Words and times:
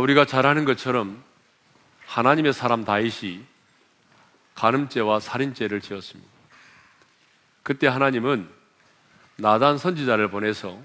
우리가 0.00 0.24
잘 0.24 0.46
아는 0.46 0.64
것처럼 0.64 1.22
하나님의 2.06 2.52
사람 2.52 2.84
다윗이 2.84 3.44
간음죄와 4.54 5.20
살인죄를 5.20 5.80
지었습니다. 5.80 6.30
그때 7.62 7.86
하나님은 7.86 8.48
나단 9.36 9.78
선지자를 9.78 10.30
보내서 10.30 10.80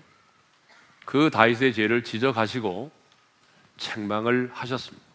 그 1.05 1.29
다윗의 1.29 1.73
죄를 1.73 2.04
지적하시고 2.04 2.91
책망을 3.78 4.51
하셨습니다. 4.54 5.05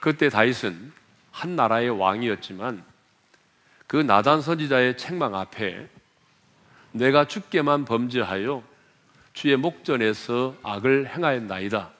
그때 0.00 0.28
다윗은 0.28 0.92
한 1.30 1.56
나라의 1.56 1.90
왕이었지만 1.90 2.84
그 3.86 3.96
나단 3.96 4.40
선지자의 4.40 4.96
책망 4.96 5.34
앞에 5.34 5.88
내가 6.92 7.26
죽게만 7.26 7.84
범죄하여 7.84 8.62
주의 9.32 9.56
목전에서 9.56 10.56
악을 10.62 11.08
행하였나이다. 11.14 11.99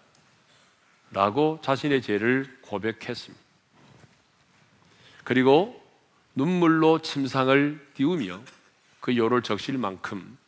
라고 1.12 1.58
자신의 1.62 2.02
죄를 2.02 2.58
고백했습니다. 2.62 3.44
그리고 5.24 5.80
눈물로 6.34 7.00
침상을 7.00 7.88
띄우며 7.94 8.40
그 9.00 9.16
요를 9.16 9.42
적실 9.42 9.78
만큼 9.78 10.38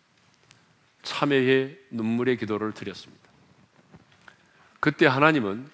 참회의 1.03 1.79
눈물의 1.91 2.37
기도를 2.37 2.73
드렸습니다. 2.73 3.29
그때 4.81 5.07
하나님은 5.07 5.69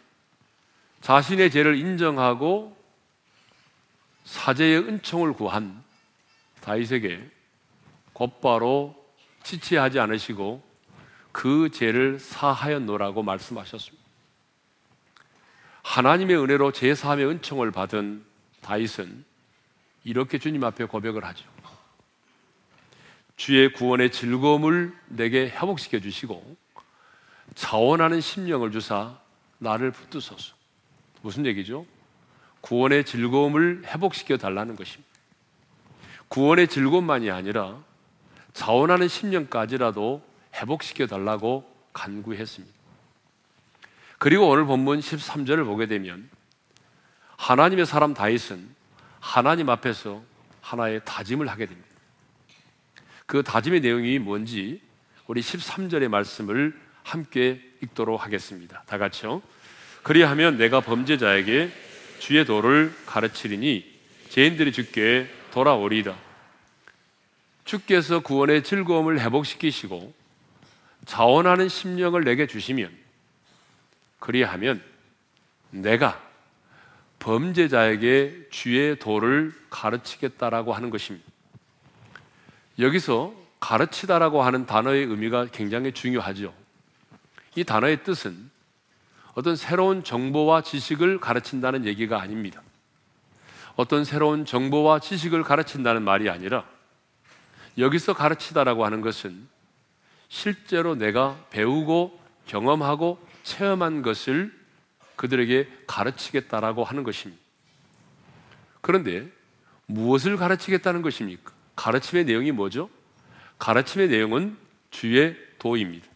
자신의 1.01 1.51
죄를 1.51 1.77
인정하고 1.77 2.77
사제의 4.25 4.79
은총을 4.81 5.33
구한 5.35 5.83
다윗에게 6.61 7.31
곧바로 8.13 8.95
지체하지 9.43 10.01
않으시고 10.01 10.63
그 11.33 11.71
죄를 11.71 12.19
사하였노라고 12.19 13.23
말씀하셨습니다. 13.23 13.98
하나님의 15.89 16.37
은혜로 16.37 16.73
제사함의 16.73 17.27
은총을 17.27 17.71
받은 17.71 18.23
다윗은 18.61 19.25
이렇게 20.05 20.39
주님 20.39 20.63
앞에 20.63 20.85
고백을 20.85 21.25
하죠. 21.25 21.47
주의 23.37 23.73
구원의 23.73 24.13
즐거움을 24.13 24.95
내게 25.07 25.49
회복시켜 25.49 25.99
주시고 25.99 26.57
자원하는 27.55 28.21
심령을 28.21 28.71
주사 28.71 29.19
나를 29.57 29.91
붙드소서. 29.93 30.55
무슨 31.23 31.47
얘기죠? 31.47 31.87
구원의 32.61 33.07
즐거움을 33.07 33.85
회복시켜 33.87 34.37
달라는 34.37 34.77
것입니다. 34.77 35.09
구원의 36.29 36.69
즐거움만이 36.69 37.31
아니라 37.31 37.83
자원하는 38.53 39.09
심령까지라도 39.09 40.23
회복시켜 40.55 41.07
달라고 41.07 41.65
간구했습니다. 41.95 42.78
그리고 44.19 44.49
오늘 44.49 44.65
본문 44.65 45.01
13절을 45.01 45.65
보게 45.65 45.87
되면 45.87 46.29
하나님의 47.37 47.87
사람 47.87 48.15
다윗은 48.15 48.69
하나님 49.21 49.71
앞에서 49.71 50.23
하나의 50.61 51.01
다짐을 51.05 51.49
하게 51.49 51.67
됩니다. 51.67 51.89
그 53.27 53.43
다짐의 53.43 53.81
내용이 53.81 54.19
뭔지 54.19 54.81
우리 55.27 55.41
13절의 55.41 56.09
말씀을 56.09 56.77
함께 57.05 57.61
읽도록 57.83 58.25
하겠습니다. 58.25 58.83
다 58.87 58.99
같이요. 58.99 59.41
그리하면 60.03 60.57
내가 60.57 60.81
범죄자에게 60.81 61.71
주의 62.19 62.45
도를 62.45 62.93
가르치리니 63.07 63.99
죄인들이 64.31 64.73
주께 64.73 65.29
돌아오리이다. 65.53 66.17
주께서 67.65 68.21
구원의 68.21 68.65
즐거움을 68.65 69.21
회복시키시고 69.21 70.13
자원하는 71.07 71.69
심령을 71.69 72.25
내게 72.25 72.47
주시면 72.47 73.08
그리하면 74.19 74.83
내가 75.71 76.21
범죄자에게 77.19 78.49
주의 78.51 78.99
도를 78.99 79.53
가르치겠다라고 79.71 80.73
하는 80.73 80.91
것입니다. 80.91 81.27
여기서 82.79 83.35
가르치다라고 83.61 84.43
하는 84.43 84.67
단어의 84.67 85.05
의미가 85.07 85.47
굉장히 85.47 85.93
중요하죠. 85.93 86.55
이 87.57 87.65
단어의 87.65 88.05
뜻은 88.05 88.51
어떤 89.35 89.57
새로운 89.57 90.05
정보와 90.05 90.63
지식을 90.63 91.19
가르친다는 91.21 91.85
얘기가 91.87 92.21
아닙니다. 92.21 92.63
어떤 93.77 94.05
새로운 94.05 94.45
정보와 94.45 95.01
지식을 95.01 95.43
가르친다는 95.45 96.03
말이 96.03 96.29
아니라 96.31 96.65
여기서 97.79 98.15
가르치다라고 98.15 98.85
하는 98.85 99.01
것은 99.01 99.49
실제로 100.29 100.95
내가 100.95 101.39
배우고 101.51 102.19
경험하고 102.47 103.19
체험한 103.49 104.03
것을 104.03 104.53
그들에게 105.17 105.69
가르치겠다라고 105.87 106.85
하는 106.85 107.03
것입니다. 107.03 107.43
그런데 108.83 109.27
무엇을 109.87 110.37
가르치겠다는 110.37 111.01
것입니까? 111.03 111.53
가르침의 111.75 112.25
내용이 112.27 112.53
뭐죠? 112.53 112.91
가르침의 113.59 114.09
내용은 114.09 114.57
주의 114.91 115.37
도입니다. 115.59 116.07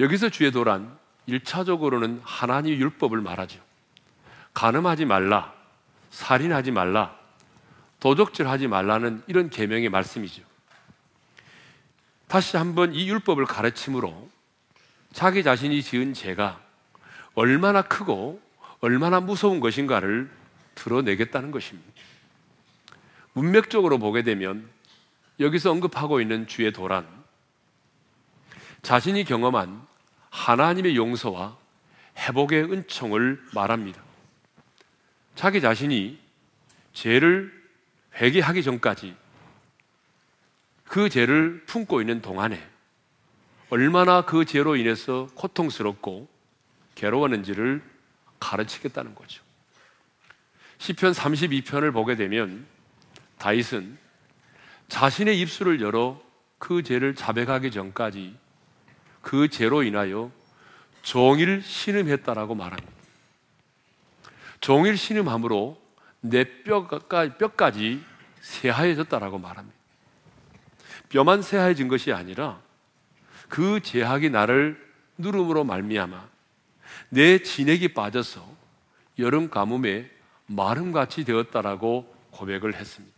여기서 0.00 0.30
주의 0.30 0.50
도란 0.50 0.98
1차적으로는 1.28 2.20
하나님 2.24 2.74
율법을 2.74 3.20
말하죠. 3.20 3.60
간음하지 4.52 5.04
말라, 5.04 5.54
살인하지 6.10 6.72
말라, 6.72 7.16
도적질하지 8.00 8.66
말라는 8.66 9.22
이런 9.28 9.48
계명의 9.48 9.88
말씀이죠. 9.90 10.42
다시 12.26 12.56
한번 12.56 12.94
이 12.94 13.08
율법을 13.08 13.44
가르침으로 13.44 14.28
자기 15.12 15.42
자신이 15.42 15.82
지은 15.82 16.14
죄가 16.14 16.60
얼마나 17.34 17.82
크고 17.82 18.40
얼마나 18.80 19.20
무서운 19.20 19.60
것인가를 19.60 20.30
드러내겠다는 20.74 21.50
것입니다. 21.50 21.90
문맥적으로 23.32 23.98
보게 23.98 24.22
되면 24.22 24.68
여기서 25.38 25.70
언급하고 25.70 26.20
있는 26.20 26.46
주의 26.46 26.72
도란 26.72 27.06
자신이 28.82 29.24
경험한 29.24 29.86
하나님의 30.30 30.96
용서와 30.96 31.56
회복의 32.16 32.72
은총을 32.72 33.42
말합니다. 33.54 34.02
자기 35.34 35.60
자신이 35.60 36.18
죄를 36.92 37.52
회개하기 38.16 38.62
전까지 38.62 39.16
그 40.84 41.08
죄를 41.08 41.64
품고 41.66 42.00
있는 42.00 42.20
동안에 42.20 42.69
얼마나 43.70 44.22
그 44.22 44.44
죄로 44.44 44.74
인해서 44.74 45.28
고통스럽고 45.34 46.28
괴로웠는지를 46.96 47.82
가르치겠다는 48.40 49.14
거죠. 49.14 49.42
시편 50.78 51.12
32편을 51.12 51.92
보게 51.92 52.16
되면 52.16 52.66
다윗은 53.38 53.96
자신의 54.88 55.40
입술을 55.40 55.80
열어 55.80 56.20
그 56.58 56.82
죄를 56.82 57.14
자백하기 57.14 57.70
전까지 57.70 58.36
그 59.22 59.48
죄로 59.48 59.82
인하여 59.84 60.32
종일 61.02 61.62
신음했다라고 61.62 62.54
말합니다. 62.56 62.92
종일 64.60 64.96
신음함으로 64.96 65.80
내 66.20 66.62
뼈가, 66.64 66.98
뼈까지 67.38 68.04
새하얘졌다라고 68.40 69.38
말합니다. 69.38 69.78
뼈만 71.08 71.42
새하얘진 71.42 71.88
것이 71.88 72.12
아니라 72.12 72.60
그 73.50 73.80
제약이 73.80 74.30
나를 74.30 74.80
누름으로 75.18 75.64
말미암아 75.64 76.28
내 77.10 77.42
진액이 77.42 77.92
빠져서 77.92 78.48
여름 79.18 79.50
가뭄에 79.50 80.10
마름같이 80.46 81.24
되었다라고 81.24 82.14
고백을 82.30 82.74
했습니다. 82.74 83.14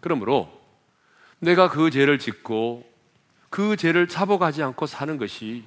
그러므로 0.00 0.62
내가 1.40 1.68
그 1.68 1.90
죄를 1.90 2.18
짓고 2.18 2.88
그 3.50 3.76
죄를 3.76 4.08
잡아가지 4.08 4.62
않고 4.62 4.86
사는 4.86 5.16
것이 5.16 5.64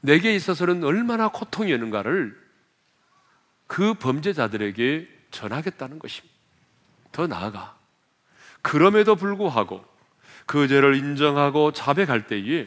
내게 0.00 0.34
있어서는 0.34 0.84
얼마나 0.84 1.28
고통이었는가를 1.28 2.40
그 3.66 3.94
범죄자들에게 3.94 5.08
전하겠다는 5.30 5.98
것입니다. 5.98 6.34
더 7.10 7.26
나아가 7.26 7.76
그럼에도 8.62 9.16
불구하고 9.16 9.84
그 10.46 10.68
죄를 10.68 10.96
인정하고 10.96 11.72
자백할 11.72 12.26
때에 12.26 12.66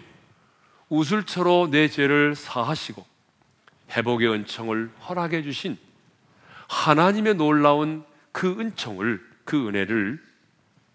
우슬처로 0.90 1.70
내 1.70 1.88
죄를 1.88 2.36
사하시고 2.36 3.06
회복의 3.92 4.30
은총을 4.30 4.92
허락해 5.08 5.44
주신 5.44 5.78
하나님의 6.68 7.36
놀라운 7.36 8.04
그 8.32 8.60
은총을 8.60 9.26
그 9.46 9.68
은혜를 9.68 10.22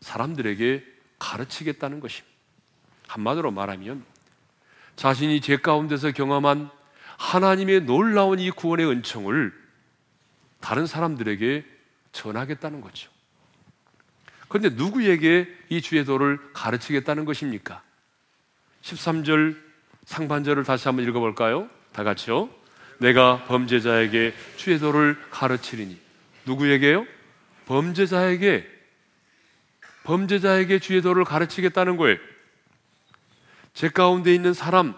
사람들에게 0.01 0.85
가르치겠다는 1.19 2.01
것입니다. 2.01 2.33
한마디로 3.07 3.51
말하면 3.51 4.05
자신이 4.97 5.41
죄 5.41 5.57
가운데서 5.57 6.13
경험한 6.13 6.71
하나님의 7.19 7.83
놀라운 7.83 8.39
이 8.39 8.51
구원의 8.51 8.87
은총을 8.89 9.53
다른 10.61 10.87
사람들에게 10.87 11.65
전하겠다는 12.13 12.81
거죠. 12.81 13.11
그런데 14.53 14.69
누구에게 14.77 15.49
이 15.71 15.81
주의 15.81 16.05
도를 16.05 16.39
가르치겠다는 16.53 17.25
것입니까? 17.25 17.83
13절 18.83 19.57
상반절을 20.05 20.65
다시 20.65 20.89
한번 20.89 21.09
읽어볼까요? 21.09 21.71
다 21.93 22.05
같이요. 22.05 22.51
내가 22.99 23.45
범죄자에게 23.45 24.35
주의 24.57 24.79
도를 24.79 25.17
가르치리니 25.31 25.99
누구에게요? 26.45 27.07
범죄자에게 27.65 28.69
범죄자에게 30.05 30.81
주의 30.81 31.01
도를 31.01 31.25
가르치겠다는 31.25 31.97
거예요. 31.97 32.19
제 33.73 33.89
가운데 33.89 34.35
있는 34.35 34.53
사람 34.53 34.95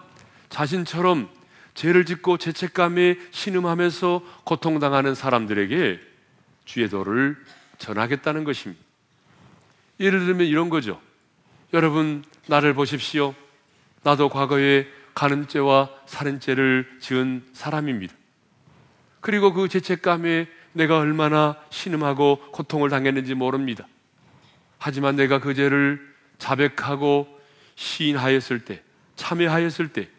자신처럼 0.49 1.29
죄를 1.75 2.03
짓고 2.03 2.39
죄책감에 2.39 3.19
신음하면서 3.31 4.21
고통당하는 4.43 5.15
사람들에게 5.15 6.01
주의 6.65 6.89
도를 6.89 7.37
전하겠다는 7.77 8.43
것입니다. 8.43 8.84
예를 9.99 10.25
들면 10.25 10.47
이런 10.47 10.69
거죠. 10.69 11.01
여러분, 11.73 12.23
나를 12.47 12.73
보십시오. 12.73 13.33
나도 14.03 14.29
과거에 14.29 14.87
가늠죄와 15.13 15.89
살인죄를 16.05 16.97
지은 16.99 17.43
사람입니다. 17.53 18.13
그리고 19.21 19.53
그 19.53 19.67
죄책감에 19.67 20.47
내가 20.73 20.99
얼마나 20.99 21.55
신음하고 21.69 22.51
고통을 22.51 22.89
당했는지 22.89 23.33
모릅니다. 23.33 23.87
하지만 24.77 25.15
내가 25.15 25.39
그 25.39 25.53
죄를 25.53 25.99
자백하고 26.37 27.27
시인하였을 27.75 28.65
때, 28.65 28.83
참여하였을 29.15 29.87
때, 29.89 30.09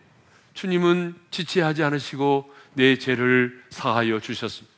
주님은 0.55 1.14
지체하지 1.31 1.82
않으시고 1.84 2.52
내 2.72 2.96
죄를 2.99 3.62
사하여 3.70 4.20
주셨습니다. 4.20 4.75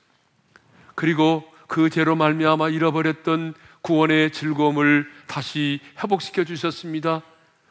그리고 0.94 1.44
그 1.69 1.89
죄로 1.91 2.17
말미암아 2.17 2.71
잃어버렸던 2.71 3.55
구원의 3.88 4.32
즐거움을 4.32 5.11
다시 5.26 5.81
회복시켜 6.02 6.44
주셨습니다. 6.44 7.23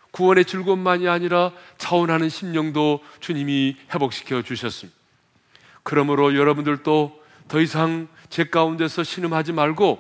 구원의 0.10 0.46
즐거움만이 0.46 1.08
아니라 1.08 1.52
차원하는 1.78 2.30
심령도 2.30 3.02
주님이 3.20 3.78
회복시켜 3.94 4.42
주셨습니다. 4.42 4.98
그러므로 5.84 6.36
여러분들도 6.36 7.24
더 7.48 7.62
이상 7.62 8.08
제 8.32 8.46
가운데서 8.46 9.04
신음하지 9.04 9.54
말고 9.54 10.00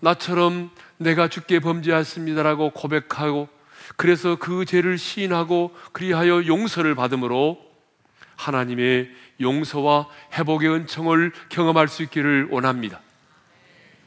나처럼 0.00 0.72
내가 0.98 1.28
죽게 1.28 1.60
범죄했습니다라고 1.60 2.72
고백하고 2.72 3.48
그래서 3.96 4.36
그 4.36 4.66
죄를 4.66 4.98
시인하고 4.98 5.74
그리하여 5.92 6.44
용서를 6.48 6.94
받음으로 6.94 7.58
하나님의 8.36 9.10
용서와 9.40 10.06
회복의 10.34 10.68
은총을 10.68 11.32
경험할 11.48 11.88
수 11.88 12.02
있기를 12.02 12.48
원합니다. 12.50 13.00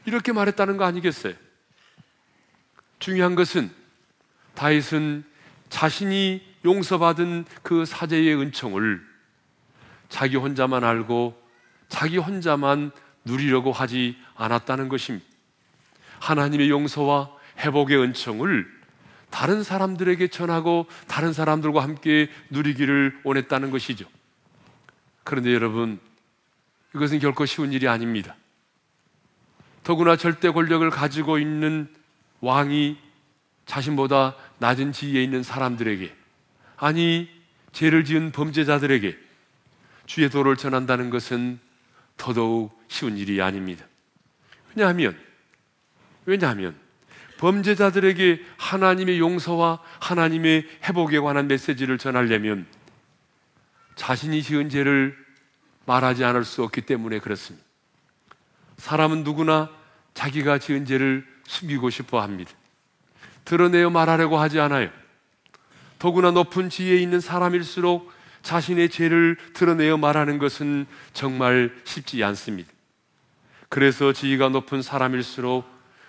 이렇게 0.06 0.32
말했다는 0.32 0.76
거 0.76 0.84
아니겠어요? 0.84 1.34
중요한 2.98 3.34
것은 3.34 3.70
다윗은 4.54 5.24
자신이 5.68 6.42
용서받은 6.64 7.44
그 7.62 7.84
사제의 7.84 8.36
은총을 8.36 9.04
자기 10.08 10.36
혼자만 10.36 10.84
알고 10.84 11.40
자기 11.88 12.18
혼자만 12.18 12.92
누리려고 13.24 13.72
하지 13.72 14.16
않았다는 14.36 14.88
것입니다. 14.88 15.26
하나님의 16.20 16.70
용서와 16.70 17.30
회복의 17.58 17.98
은총을 18.00 18.72
다른 19.30 19.62
사람들에게 19.62 20.28
전하고 20.28 20.86
다른 21.08 21.32
사람들과 21.32 21.82
함께 21.82 22.30
누리기를 22.50 23.20
원했다는 23.24 23.70
것이죠. 23.70 24.06
그런데 25.24 25.52
여러분, 25.52 25.98
이것은 26.94 27.18
결코 27.18 27.44
쉬운 27.44 27.72
일이 27.72 27.88
아닙니다. 27.88 28.36
더구나 29.84 30.16
절대 30.16 30.50
권력을 30.50 30.88
가지고 30.90 31.38
있는 31.38 31.88
왕이 32.40 32.96
자신보다 33.66 34.34
낮은 34.58 34.92
지위에 34.92 35.22
있는 35.22 35.42
사람들에게, 35.42 36.14
아니, 36.76 37.28
죄를 37.72 38.04
지은 38.04 38.32
범죄자들에게 38.32 39.16
주의 40.06 40.28
도를 40.30 40.56
전한다는 40.56 41.10
것은 41.10 41.58
더더욱 42.16 42.78
쉬운 42.88 43.16
일이 43.16 43.40
아닙니다. 43.40 43.86
왜냐하면, 44.74 45.18
왜냐하면, 46.24 46.74
범죄자들에게 47.38 48.42
하나님의 48.56 49.18
용서와 49.18 49.80
하나님의 50.00 50.66
회복에 50.84 51.18
관한 51.18 51.46
메시지를 51.46 51.98
전하려면 51.98 52.66
자신이 53.96 54.42
지은 54.42 54.70
죄를 54.70 55.16
말하지 55.84 56.24
않을 56.24 56.44
수 56.44 56.62
없기 56.62 56.82
때문에 56.82 57.18
그렇습니다. 57.18 57.63
사람은 58.78 59.24
누구나 59.24 59.70
자기가 60.14 60.58
지은 60.58 60.86
죄를 60.86 61.26
숨기고 61.46 61.90
싶어 61.90 62.20
합니다. 62.20 62.52
드러내어 63.44 63.90
말하려고 63.90 64.38
하지 64.38 64.60
않아요. 64.60 64.90
더구나 65.98 66.30
높은 66.30 66.70
지위에 66.70 66.96
있는 66.96 67.20
사람일수록 67.20 68.12
자신의 68.42 68.90
죄를 68.90 69.38
드러내어 69.54 69.96
말하는 69.96 70.38
것은 70.38 70.86
정말 71.12 71.74
쉽지 71.84 72.22
않습니다. 72.24 72.70
그래서 73.68 74.12
지위가 74.12 74.50
높은 74.50 74.82
사람일수록 74.82 75.64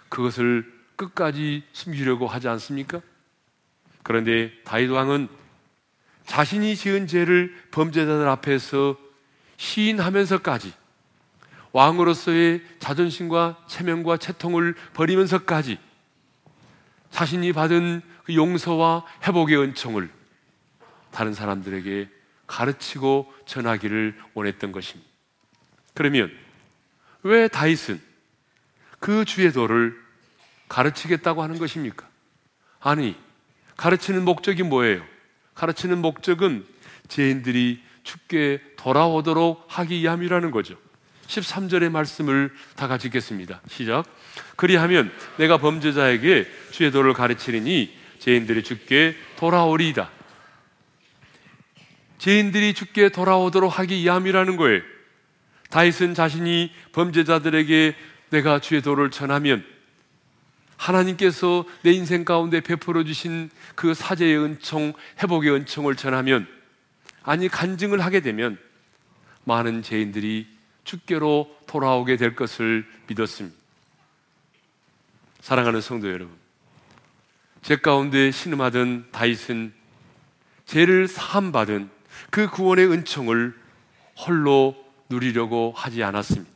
그것을 0.09 0.71
끝까지 0.95 1.63
숨기려고 1.71 2.27
하지 2.27 2.47
않습니까? 2.47 3.01
그런데 4.03 4.51
다윗 4.63 4.89
왕은 4.89 5.29
자신이 6.25 6.75
지은 6.75 7.07
죄를 7.07 7.55
범죄자들 7.71 8.27
앞에서 8.27 8.97
시인하면서까지 9.57 10.73
왕으로서의 11.75 12.63
자존심과 12.79 13.65
체면과 13.67 14.15
채통을 14.15 14.75
버리면서까지 14.93 15.77
자신이 17.11 17.51
받은 17.51 18.01
그 18.23 18.33
용서와 18.33 19.05
회복의 19.23 19.57
은총을 19.57 20.09
다른 21.11 21.33
사람들에게 21.33 22.09
가르치고 22.47 23.33
전하기를 23.45 24.17
원했던 24.35 24.71
것입니다. 24.71 25.11
그러면 25.93 26.31
왜 27.23 27.49
다윗은 27.49 28.01
그 28.99 29.25
주의 29.25 29.51
도를 29.51 30.01
가르치겠다고 30.69 31.43
하는 31.43 31.57
것입니까? 31.59 32.07
아니, 32.79 33.17
가르치는 33.75 34.23
목적이 34.23 34.63
뭐예요? 34.63 35.03
가르치는 35.55 36.01
목적은 36.01 36.65
죄인들이 37.09 37.83
죽게 38.03 38.61
돌아오도록 38.77 39.65
하기 39.67 39.99
위함이라는 39.99 40.51
거죠. 40.51 40.84
13절의 41.27 41.89
말씀을 41.89 42.51
다 42.75 42.87
같이 42.87 43.07
읽겠습니다. 43.07 43.61
시작. 43.67 44.05
그리하면 44.55 45.11
내가 45.37 45.57
범죄자에게 45.57 46.47
주의 46.71 46.91
도를 46.91 47.13
가르치리니 47.13 47.93
죄인들이 48.19 48.63
죽게 48.63 49.15
돌아오리이다. 49.37 50.09
죄인들이 52.17 52.73
죽게 52.73 53.09
돌아오도록 53.09 53.77
하기 53.79 53.95
위함이라는 53.97 54.57
거예요. 54.57 54.81
다윗은 55.69 56.13
자신이 56.13 56.71
범죄자들에게 56.93 57.95
내가 58.29 58.59
주의 58.59 58.81
도를 58.81 59.11
전하면 59.11 59.65
하나님께서 60.77 61.65
내 61.83 61.91
인생 61.91 62.25
가운데 62.25 62.61
베풀어 62.61 63.03
주신 63.03 63.49
그 63.75 63.93
사제의 63.93 64.37
은총, 64.37 64.93
회복의 65.21 65.51
은총을 65.53 65.95
전하면 65.95 66.47
아니 67.23 67.47
간증을 67.47 68.03
하게 68.03 68.19
되면 68.19 68.57
많은 69.43 69.83
죄인들이 69.83 70.54
주께로 70.85 71.53
돌아오게 71.67 72.15
될 72.15 72.35
것을 72.35 72.87
믿었습니다. 73.07 73.57
사랑하는 75.41 75.81
성도 75.81 76.07
여러분, 76.07 76.33
제 77.61 77.75
가운데 77.75 78.31
신음하던 78.31 79.09
다윗은 79.11 79.73
죄를 80.65 81.07
사함 81.07 81.51
받은 81.51 81.89
그 82.29 82.49
구원의 82.49 82.89
은총을 82.91 83.53
홀로 84.17 84.75
누리려고 85.09 85.73
하지 85.75 86.03
않았습니다. 86.03 86.49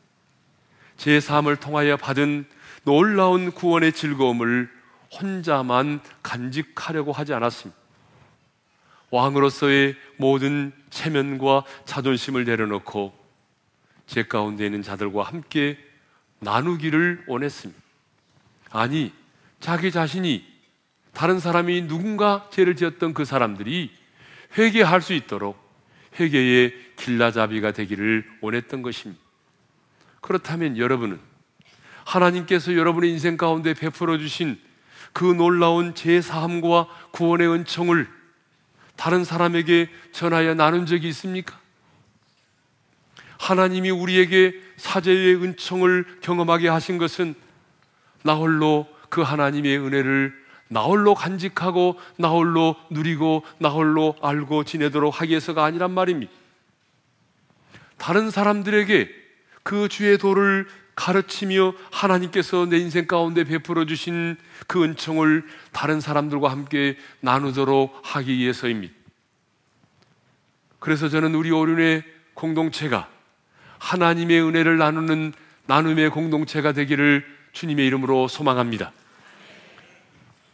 제 0.98 1.20
삶을 1.20 1.58
통하여 1.58 1.98
받은 1.98 2.46
놀라운 2.84 3.52
구원의 3.52 3.94
즐거움을 3.94 4.70
혼자만 5.12 6.02
간직하려고 6.24 7.12
하지 7.12 7.34
않았습니다. 7.34 7.80
왕으로서의 9.12 9.96
모든 10.18 10.72
체면과 10.90 11.64
자존심을 11.86 12.46
내려놓고 12.46 13.19
제 14.10 14.24
가운데 14.24 14.66
있는 14.66 14.82
자들과 14.82 15.22
함께 15.22 15.78
나누기를 16.40 17.26
원했습니다. 17.28 17.80
아니, 18.72 19.14
자기 19.60 19.92
자신이 19.92 20.44
다른 21.14 21.40
사람이 21.40 21.84
누군가 21.84 22.50
죄를 22.52 22.76
지었던 22.76 23.14
그 23.14 23.24
사람들이 23.24 23.92
회개할 24.58 25.04
수 25.04 25.14
있도록 25.14 25.60
회개의 26.20 26.74
길라잡이가 26.96 27.72
되기를 27.72 28.28
원했던 28.42 28.82
것입니다. 28.82 29.22
그렇다면 30.22 30.78
여러분은 30.78 31.20
하나님께서 32.04 32.74
여러분의 32.76 33.12
인생 33.12 33.38
가운데 33.38 33.76
베풀어 33.76 34.18
주신 34.18 34.60
그 35.14 35.24
놀라운 35.24 35.94
제사함과 35.94 36.88
구원의 37.12 37.48
은총을 37.48 38.08
다른 38.96 39.24
사람에게 39.24 39.90
전하여 40.12 40.56
나눈 40.56 40.88
적이 40.88 41.10
있습니까? 41.10 41.60
하나님이 43.50 43.90
우리에게 43.90 44.54
사제의 44.78 45.42
은총을 45.42 46.06
경험하게 46.22 46.68
하신 46.68 47.00
것은 47.00 47.34
나홀로 48.24 48.88
그 49.10 49.22
하나님의 49.22 49.80
은혜를 49.80 50.38
나홀로 50.68 51.16
간직하고 51.16 52.00
나홀로 52.18 52.76
누리고 52.92 53.44
나홀로 53.58 54.16
알고 54.22 54.66
지내도록 54.66 55.20
하기 55.20 55.32
위해서가 55.32 55.66
아니란 55.66 55.90
말입니다. 55.90 56.32
다른 57.98 58.30
사람들에게 58.30 59.10
그 59.64 59.90
주의 59.90 60.16
도를 60.20 60.68
가르치며 60.96 61.74
하나님께서 61.92 62.68
내 62.68 62.78
인생 62.78 63.08
가운데 63.08 63.46
베풀어 63.46 63.86
주신 63.86 64.38
그 64.68 64.84
은총을 64.84 65.44
다른 65.72 66.02
사람들과 66.02 66.52
함께 66.52 66.98
나누도록 67.22 68.00
하기 68.04 68.38
위해서입니다. 68.38 68.94
그래서 70.78 71.10
저는 71.10 71.34
우리 71.34 71.50
오륜의 71.50 72.04
공동체가 72.36 73.10
하나님의 73.80 74.42
은혜를 74.42 74.78
나누는 74.78 75.34
나눔의 75.66 76.10
공동체가 76.12 76.74
되기를 76.74 77.26
주님의 77.54 77.86
이름으로 77.88 78.28
소망합니다. 78.28 78.92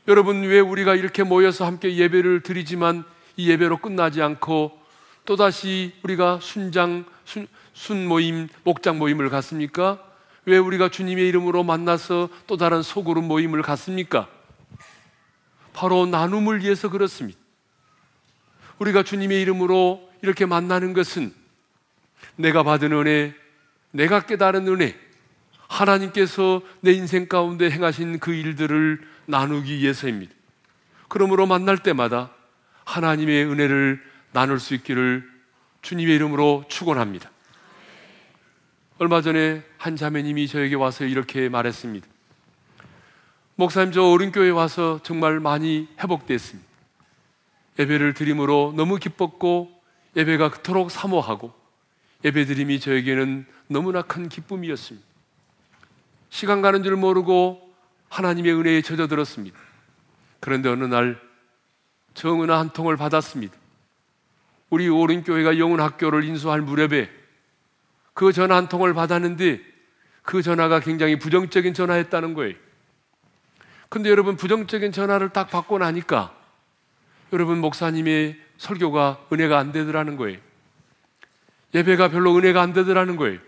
여러분, 0.07 0.43
왜 0.43 0.59
우리가 0.59 0.95
이렇게 0.95 1.23
모여서 1.23 1.65
함께 1.65 1.95
예배를 1.95 2.41
드리지만 2.41 3.03
이 3.37 3.49
예배로 3.49 3.77
끝나지 3.77 4.21
않고 4.21 4.79
또다시 5.25 5.93
우리가 6.03 6.39
순장, 6.41 7.05
순, 7.25 7.47
순 7.73 8.07
모임, 8.07 8.47
목장 8.63 8.99
모임을 8.99 9.29
갔습니까? 9.29 9.99
왜 10.45 10.57
우리가 10.59 10.89
주님의 10.89 11.27
이름으로 11.27 11.63
만나서 11.63 12.29
또 12.45 12.55
다른 12.55 12.83
소그룹 12.83 13.25
모임을 13.25 13.63
갔습니까? 13.63 14.29
바로 15.73 16.05
나눔을 16.05 16.63
위해서 16.63 16.89
그렇습니다. 16.89 17.39
우리가 18.77 19.03
주님의 19.03 19.41
이름으로 19.41 20.07
이렇게 20.21 20.45
만나는 20.45 20.93
것은 20.93 21.33
내가 22.35 22.63
받은 22.63 22.91
은혜, 22.91 23.33
내가 23.91 24.25
깨달은 24.25 24.67
은혜, 24.67 24.97
하나님께서 25.67 26.61
내 26.81 26.91
인생 26.91 27.27
가운데 27.27 27.69
행하신 27.69 28.19
그 28.19 28.33
일들을 28.33 29.01
나누기 29.25 29.77
위해서입니다. 29.77 30.33
그러므로 31.07 31.45
만날 31.45 31.77
때마다 31.77 32.31
하나님의 32.83 33.45
은혜를 33.45 34.01
나눌 34.31 34.59
수 34.59 34.73
있기를 34.75 35.29
주님의 35.81 36.15
이름으로 36.15 36.65
축원합니다. 36.67 37.31
얼마 38.97 39.21
전에 39.21 39.63
한 39.77 39.95
자매님이 39.95 40.47
저에게 40.47 40.75
와서 40.75 41.05
이렇게 41.05 41.49
말했습니다. 41.49 42.07
목사님 43.55 43.91
저 43.91 44.03
어른교회 44.03 44.49
와서 44.49 44.99
정말 45.03 45.39
많이 45.39 45.87
회복됐습니다. 46.01 46.67
예배를 47.79 48.13
드림으로 48.13 48.73
너무 48.75 48.97
기뻤고 48.97 49.71
예배가 50.15 50.49
그토록 50.49 50.91
사모하고 50.91 51.53
예배 52.25 52.45
드림이 52.45 52.79
저에게는 52.79 53.45
너무나 53.67 54.01
큰 54.01 54.27
기쁨이었습니다. 54.27 55.07
시간 56.29 56.63
가는 56.63 56.81
줄 56.81 56.95
모르고 56.95 57.71
하나님의 58.09 58.51
은혜에 58.51 58.81
젖어들었습니다. 58.81 59.55
그런데 60.39 60.69
어느 60.69 60.85
날 60.85 61.21
정은아 62.15 62.57
한 62.57 62.71
통을 62.71 62.97
받았습니다. 62.97 63.55
우리 64.71 64.89
오른교회가 64.89 65.59
영훈학교를 65.59 66.23
인수할 66.23 66.61
무렵에 66.61 67.11
그 68.15 68.33
전화 68.33 68.55
한 68.55 68.67
통을 68.69 68.95
받았는데 68.95 69.61
그 70.23 70.41
전화가 70.41 70.79
굉장히 70.79 71.19
부정적인 71.19 71.75
전화였다는 71.75 72.33
거예요. 72.33 72.55
근데 73.89 74.09
여러분 74.09 74.35
부정적인 74.35 74.91
전화를 74.91 75.29
딱 75.29 75.51
받고 75.51 75.77
나니까 75.77 76.35
여러분 77.33 77.59
목사님의 77.59 78.41
설교가 78.57 79.27
은혜가 79.31 79.59
안 79.59 79.71
되더라는 79.71 80.17
거예요. 80.17 80.39
예배가 81.75 82.07
별로 82.07 82.35
은혜가 82.37 82.61
안 82.61 82.71
되더라는 82.73 83.17
거예요. 83.17 83.39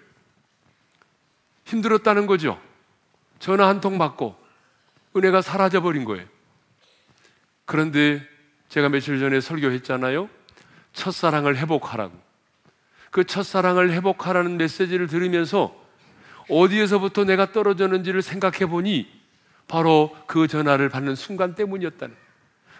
힘들었다는 1.66 2.28
거죠. 2.28 2.62
전화 3.40 3.68
한 3.68 3.80
통 3.82 3.98
받고 3.98 4.36
은혜가 5.16 5.42
사라져 5.42 5.82
버린 5.82 6.04
거예요. 6.04 6.26
그런데 7.66 8.22
제가 8.70 8.90
며칠 8.90 9.20
전에 9.20 9.40
설교했잖아요. 9.40 10.30
첫사랑을 10.94 11.58
회복하라고. 11.58 12.14
그 13.12 13.24
첫사랑을 13.24 13.92
회복하라는 13.94 14.58
메시지를 14.58 15.08
들으면서 15.08 15.74
어디에서부터 16.50 17.24
내가 17.24 17.52
떨어졌는지를 17.52 18.22
생각해 18.22 18.66
보니 18.66 19.10
바로 19.68 20.16
그 20.28 20.48
전화를 20.48 20.90
받는 20.90 21.16
순간 21.16 21.56
때문이었다는. 21.56 22.16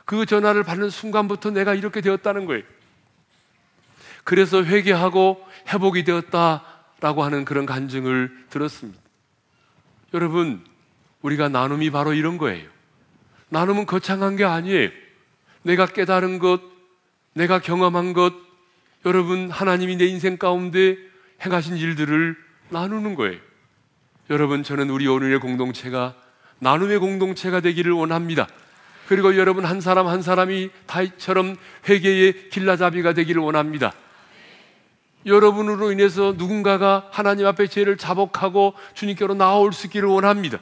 그 0.06 0.26
전화를 0.26 0.64
받는 0.64 0.90
순간부터 0.90 1.52
내가 1.52 1.74
이렇게 1.74 2.02
되었다는 2.02 2.46
거예요. 2.46 2.64
그래서 4.28 4.62
회개하고 4.62 5.42
회복이 5.70 6.04
되었다라고 6.04 7.24
하는 7.24 7.46
그런 7.46 7.66
간증을 7.66 8.30
들었습니다. 8.50 9.00
여러분, 10.14 10.66
우리가 11.22 11.48
나눔이 11.48 11.92
바로 11.92 12.14
이런 12.14 12.38
거예요. 12.38 12.68
나눔은 13.48 13.86
거창한 13.86 14.36
게 14.36 14.44
아니에요. 14.44 14.90
내가 15.62 15.86
깨달은 15.86 16.40
것, 16.40 16.60
내가 17.36 17.60
경험한 17.60 18.12
것, 18.12 18.34
여러분, 19.06 19.50
하나님이 19.50 19.96
내 19.96 20.08
인생 20.08 20.36
가운데 20.36 20.98
행하신 21.46 21.78
일들을 21.78 22.36
나누는 22.68 23.16
거예요. 23.16 23.40
여러분, 24.30 24.62
저는 24.62 24.90
우리 24.90 25.08
오늘의 25.08 25.40
공동체가 25.40 26.16
나눔의 26.60 27.00
공동체가 27.00 27.62
되기를 27.62 27.94
원합니다. 27.94 28.46
그리고 29.08 29.38
여러분 29.38 29.64
한 29.64 29.80
사람 29.80 30.08
한 30.08 30.22
사람이 30.22 30.70
다이처럼 30.86 31.56
회개의 31.88 32.50
길라잡이가 32.50 33.14
되기를 33.14 33.42
원합니다. 33.42 33.94
여러분으로 35.28 35.92
인해서 35.92 36.34
누군가가 36.38 37.10
하나님 37.12 37.46
앞에 37.46 37.68
죄를 37.68 37.98
자복하고 37.98 38.74
주님께로 38.94 39.36
나올 39.36 39.74
수 39.74 39.88
있기를 39.88 40.08
원합니다. 40.08 40.58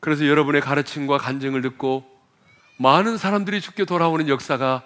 그래서 0.00 0.26
여러분의 0.26 0.60
가르침과 0.60 1.18
간증을 1.18 1.62
듣고 1.62 2.04
많은 2.76 3.16
사람들이 3.16 3.60
죽게 3.60 3.84
돌아오는 3.84 4.28
역사가 4.28 4.82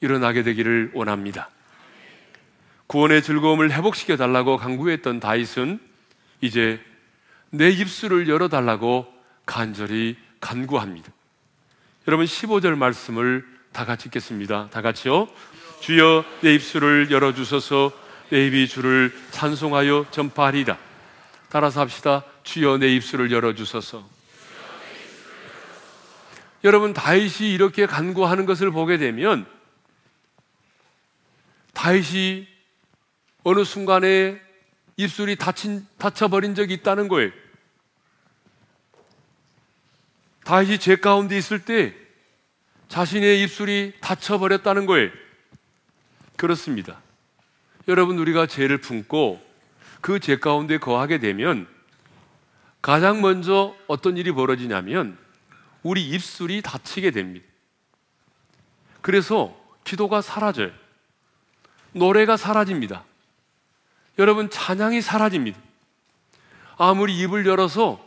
일어나게 0.00 0.42
되기를 0.42 0.92
원합니다. 0.92 1.48
구원의 2.86 3.22
즐거움을 3.22 3.72
회복시켜 3.72 4.16
달라고 4.16 4.58
강구했던 4.58 5.20
다윗은 5.20 5.80
이제 6.42 6.80
내 7.50 7.70
입술을 7.70 8.28
열어 8.28 8.48
달라고 8.48 9.06
간절히 9.46 10.16
간구합니다. 10.40 11.10
여러분 12.06 12.26
15절 12.26 12.76
말씀을 12.76 13.46
다 13.72 13.86
같이 13.86 14.08
읽겠습니다. 14.08 14.68
다 14.70 14.82
같이요. 14.82 15.28
주여 15.80 16.24
내 16.42 16.54
입술을 16.54 17.10
열어 17.10 17.32
주소서 17.34 17.92
내 18.30 18.46
입이 18.46 18.68
주를 18.68 19.14
찬송하여 19.30 20.06
전파하리다. 20.10 20.78
따라서 21.48 21.80
합시다. 21.80 22.24
주여 22.42 22.78
내 22.78 22.88
입술을 22.94 23.32
열어 23.32 23.54
주소서. 23.54 24.06
여러분 26.64 26.92
다윗이 26.92 27.52
이렇게 27.52 27.86
간구하는 27.86 28.44
것을 28.44 28.70
보게 28.70 28.98
되면 28.98 29.46
다윗이 31.72 32.48
어느 33.44 33.64
순간에 33.64 34.40
입술이 34.96 35.36
다친, 35.36 35.86
다쳐버린 35.96 36.56
적이 36.56 36.74
있다는 36.74 37.06
거예요. 37.06 37.30
다윗이 40.44 40.78
죄 40.78 40.96
가운데 40.96 41.38
있을 41.38 41.64
때 41.64 41.94
자신의 42.88 43.42
입술이 43.42 43.94
다쳐버렸다는 44.00 44.86
거예요. 44.86 45.10
그렇습니다. 46.38 47.00
여러분, 47.88 48.16
우리가 48.18 48.46
죄를 48.46 48.78
품고 48.78 49.42
그 50.00 50.20
죄 50.20 50.38
가운데 50.38 50.78
거하게 50.78 51.18
되면 51.18 51.66
가장 52.80 53.20
먼저 53.20 53.74
어떤 53.88 54.16
일이 54.16 54.30
벌어지냐면 54.30 55.18
우리 55.82 56.08
입술이 56.08 56.62
다치게 56.62 57.10
됩니다. 57.10 57.44
그래서 59.02 59.58
기도가 59.84 60.20
사라져요. 60.22 60.70
노래가 61.92 62.36
사라집니다. 62.36 63.04
여러분, 64.18 64.48
찬양이 64.48 65.00
사라집니다. 65.02 65.58
아무리 66.76 67.18
입을 67.18 67.46
열어서 67.46 68.04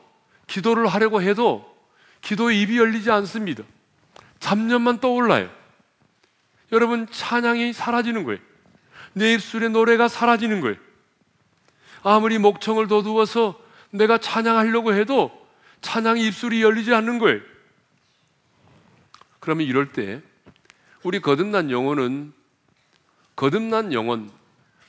기도를 0.47 0.87
하려고 0.87 1.21
해도 1.21 1.69
기도의 2.21 2.61
입이 2.61 2.77
열리지 2.77 3.11
않습니다. 3.11 3.63
잡념만 4.39 4.99
떠올라요. 4.99 5.49
여러분, 6.71 7.07
찬양이 7.11 7.73
사라지는 7.73 8.23
거예요. 8.23 8.39
내 9.13 9.33
입술의 9.33 9.71
노래가 9.71 10.07
사라지는 10.07 10.61
거예요. 10.61 10.77
아무리 12.03 12.37
목청을 12.37 12.87
돋우어서 12.87 13.59
내가 13.91 14.17
찬양하려고 14.17 14.93
해도 14.93 15.31
찬양의 15.81 16.25
입술이 16.27 16.61
열리지 16.61 16.93
않는 16.93 17.19
거예요. 17.19 17.41
그러면 19.39 19.67
이럴 19.67 19.91
때 19.91 20.21
우리 21.03 21.19
거듭난 21.19 21.71
영혼은 21.71 22.33
거듭난 23.35 23.91
영혼, 23.91 24.29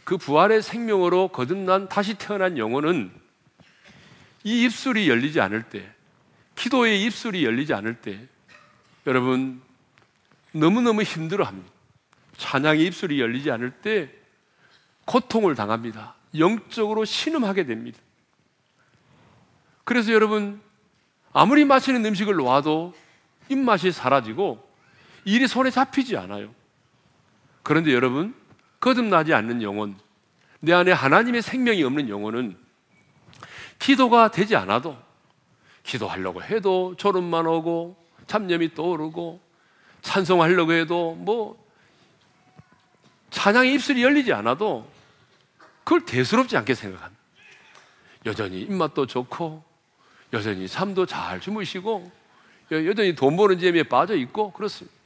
그 0.05 0.19
부활의 0.19 0.61
생명으로 0.63 1.29
거듭난 1.29 1.89
다시 1.89 2.15
태어난 2.15 2.59
영혼은 2.59 3.11
이 4.45 4.65
입술이 4.65 5.09
열리지 5.09 5.41
않을 5.41 5.63
때, 5.63 5.91
기도의 6.55 7.03
입술이 7.05 7.45
열리지 7.47 7.73
않을 7.73 7.95
때, 8.03 8.21
여러분 9.07 9.63
너무너무 10.53 11.03
힘들어 11.03 11.45
합니다. 11.45 11.72
찬양의 12.37 12.85
입술이 12.87 13.21
열리지 13.21 13.51
않을 13.51 13.71
때 13.71 14.11
고통을 15.05 15.55
당합니다. 15.55 16.15
영적으로 16.39 17.05
신음하게 17.05 17.67
됩니다. 17.67 17.99
그래서 19.85 20.13
여러분 20.13 20.61
아무리 21.33 21.65
마시는 21.65 22.05
음식을 22.05 22.35
놓아도 22.35 22.95
입맛이 23.49 23.91
사라지고 23.93 24.67
일이 25.25 25.47
손에 25.47 25.71
잡히지 25.71 26.17
않아요. 26.17 26.55
그런데 27.63 27.93
여러분 27.93 28.35
거듭나지 28.81 29.33
않는 29.35 29.63
영혼, 29.63 29.97
내 30.61 30.73
안에 30.73 30.93
하나님의 30.93 31.43
생명이 31.43 31.83
없는 31.85 32.09
영혼은 32.09 32.57
기도가 33.79 34.31
되지 34.31 34.57
않아도 34.57 34.97
기도하려고 35.83 36.43
해도 36.43 36.95
졸음만 36.97 37.47
오고 37.47 37.97
잡념이 38.27 38.75
떠오르고 38.75 39.41
찬송하려고 40.03 40.73
해도 40.73 41.15
뭐 41.15 41.62
찬양의 43.33 43.75
입술이 43.75 44.03
열리지 44.03 44.33
않아도 44.33 44.89
그걸 45.85 46.05
대수롭지 46.05 46.57
않게 46.57 46.75
생각합니다. 46.75 47.21
여전히 48.27 48.61
입맛도 48.61 49.07
좋고 49.07 49.65
여전히 50.33 50.69
잠도 50.69 51.07
잘 51.07 51.41
주무시고 51.41 52.13
여전히 52.71 53.15
돈 53.15 53.37
버는 53.37 53.59
재미에 53.59 53.83
빠져 53.83 54.15
있고 54.17 54.53
그렇습니다. 54.53 54.97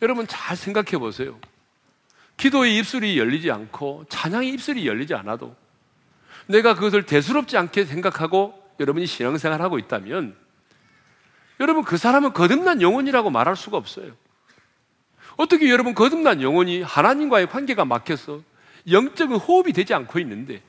여러분 0.00 0.26
잘 0.26 0.56
생각해 0.56 0.98
보세요. 0.98 1.38
기도의 2.36 2.76
입술이 2.78 3.18
열리지 3.18 3.50
않고 3.50 4.06
찬양의 4.08 4.48
입술이 4.48 4.86
열리지 4.86 5.14
않아도 5.14 5.54
내가 6.46 6.74
그것을 6.74 7.04
대수롭지 7.06 7.56
않게 7.56 7.84
생각하고 7.84 8.60
여러분이 8.80 9.06
신앙생활 9.06 9.62
하고 9.62 9.78
있다면 9.78 10.34
여러분 11.60 11.84
그 11.84 11.96
사람은 11.96 12.32
거듭난 12.32 12.82
영혼이라고 12.82 13.30
말할 13.30 13.54
수가 13.54 13.76
없어요. 13.76 14.12
어떻게 15.36 15.70
여러분 15.70 15.94
거듭난 15.94 16.42
영혼이 16.42 16.82
하나님과의 16.82 17.48
관계가 17.48 17.84
막혀서 17.84 18.42
영적인 18.90 19.36
호흡이 19.36 19.72
되지 19.72 19.94
않고 19.94 20.18
있는데 20.20 20.62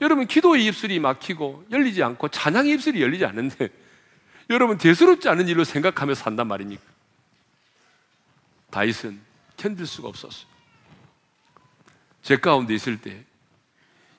여러분 0.00 0.26
기도의 0.26 0.66
입술이 0.66 0.98
막히고 0.98 1.66
열리지 1.70 2.02
않고 2.02 2.28
찬양의 2.28 2.72
입술이 2.72 3.00
열리지 3.00 3.24
않는데 3.24 3.70
여러분 4.50 4.76
대수롭지 4.76 5.28
않은 5.28 5.48
일로 5.48 5.64
생각하며 5.64 6.14
산단 6.14 6.46
말입니까? 6.46 6.82
다윗은 8.70 9.20
견딜 9.56 9.86
수가 9.86 10.08
없었어요. 10.08 10.46
제 12.22 12.36
가운데 12.36 12.74
있을 12.74 13.00
때 13.00 13.24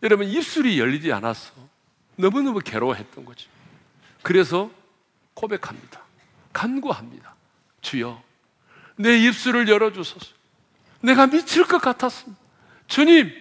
여러분 0.01 0.27
입술이 0.27 0.79
열리지 0.79 1.12
않아서 1.12 1.53
너무너무 2.15 2.60
괴로워했던 2.60 3.25
거죠. 3.25 3.50
그래서 4.22 4.72
고백합니다. 5.34 6.01
간구합니다. 6.53 7.36
주여, 7.81 8.24
내 8.96 9.18
입술을 9.18 9.68
열어주소서. 9.68 10.28
내가 11.02 11.28
미칠 11.28 11.66
것 11.66 11.82
같았습니다. 11.82 12.42
주님, 12.88 13.32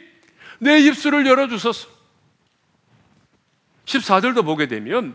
내 0.58 0.78
입술을 0.80 1.26
열어주소서. 1.26 1.88
14절도 3.84 4.44
보게 4.44 4.66
되면 4.66 5.14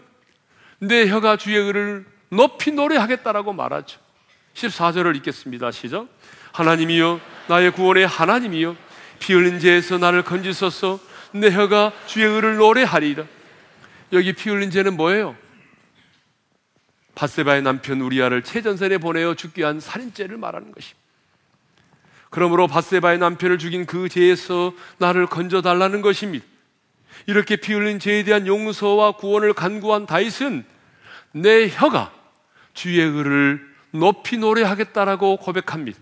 내 0.80 1.10
혀가 1.10 1.38
주의 1.38 1.58
의를 1.58 2.06
높이 2.30 2.72
노래하겠다라고 2.72 3.54
말하죠. 3.54 4.00
14절을 4.54 5.16
읽겠습니다. 5.18 5.72
시작. 5.72 6.08
하나님이여 6.52 7.20
나의 7.48 7.72
구원의 7.72 8.08
하나님이여 8.08 8.76
피 9.20 9.34
흘린 9.34 9.60
죄에서 9.60 9.98
나를 9.98 10.24
건지소서 10.24 11.00
내 11.32 11.52
혀가 11.52 11.92
주의 12.08 12.26
의를 12.26 12.56
노래하리라. 12.58 13.26
여기 14.14 14.34
피 14.34 14.50
흘린 14.50 14.72
죄는 14.72 14.96
뭐예요? 14.98 15.36
바세바의 17.20 17.64
남편 17.64 18.00
우리아를 18.00 18.44
최전선에 18.44 18.98
보내어 18.98 19.34
죽게 19.34 19.66
한 19.66 19.82
살인죄를 19.82 20.38
말하는 20.38 20.72
것입니다. 20.72 20.98
그러므로 22.30 22.66
바세바의 22.68 23.18
남편을 23.18 23.58
죽인 23.58 23.86
그 23.86 24.08
죄에서 24.08 24.72
나를 25.00 25.28
건져 25.28 25.62
달라는 25.62 26.02
것입니다. 26.02 26.46
이렇게 27.26 27.58
피 27.58 27.74
흘린 27.74 28.00
죄에 28.00 28.24
대한 28.24 28.48
용서와 28.48 29.18
구원을 29.18 29.52
간구한 29.52 30.06
다윗은 30.06 30.64
내 31.34 31.68
혀가 31.68 32.14
주의 32.74 33.02
의를 33.02 33.68
높이 33.92 34.38
노래하겠다라고 34.38 35.38
고백합니다. 35.38 36.00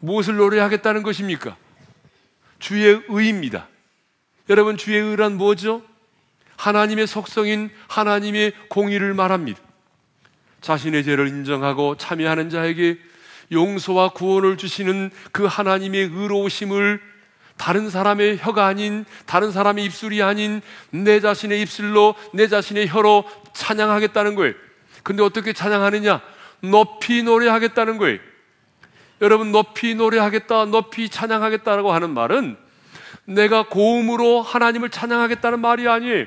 무엇을 0.00 0.36
노래하겠다는 0.36 1.02
것입니까? 1.02 1.56
주의 2.58 3.02
의입니다. 3.08 3.68
여러분, 4.50 4.76
주의 4.76 5.00
의란 5.00 5.38
뭐죠? 5.38 5.82
하나님의 6.56 7.06
속성인 7.06 7.70
하나님의 7.88 8.52
공의를 8.68 9.14
말합니다. 9.14 9.64
자신의 10.64 11.04
죄를 11.04 11.28
인정하고 11.28 11.96
참여하는 11.96 12.48
자에게 12.48 12.98
용서와 13.52 14.08
구원을 14.08 14.56
주시는 14.56 15.10
그 15.30 15.44
하나님의 15.44 16.10
의로우심을 16.10 17.00
다른 17.58 17.90
사람의 17.90 18.38
혀가 18.38 18.66
아닌 18.66 19.04
다른 19.26 19.52
사람의 19.52 19.84
입술이 19.84 20.22
아닌 20.22 20.62
내 20.90 21.20
자신의 21.20 21.60
입술로 21.60 22.14
내 22.32 22.48
자신의 22.48 22.88
혀로 22.88 23.24
찬양하겠다는 23.52 24.34
거예요. 24.34 24.54
근데 25.02 25.22
어떻게 25.22 25.52
찬양하느냐? 25.52 26.22
높이 26.62 27.22
노래하겠다는 27.22 27.98
거예요. 27.98 28.18
여러분 29.20 29.52
높이 29.52 29.94
노래하겠다, 29.94 30.64
높이 30.64 31.10
찬양하겠다라고 31.10 31.92
하는 31.92 32.10
말은 32.10 32.56
내가 33.26 33.68
고음으로 33.68 34.40
하나님을 34.40 34.88
찬양하겠다는 34.88 35.60
말이 35.60 35.86
아니에요. 35.86 36.24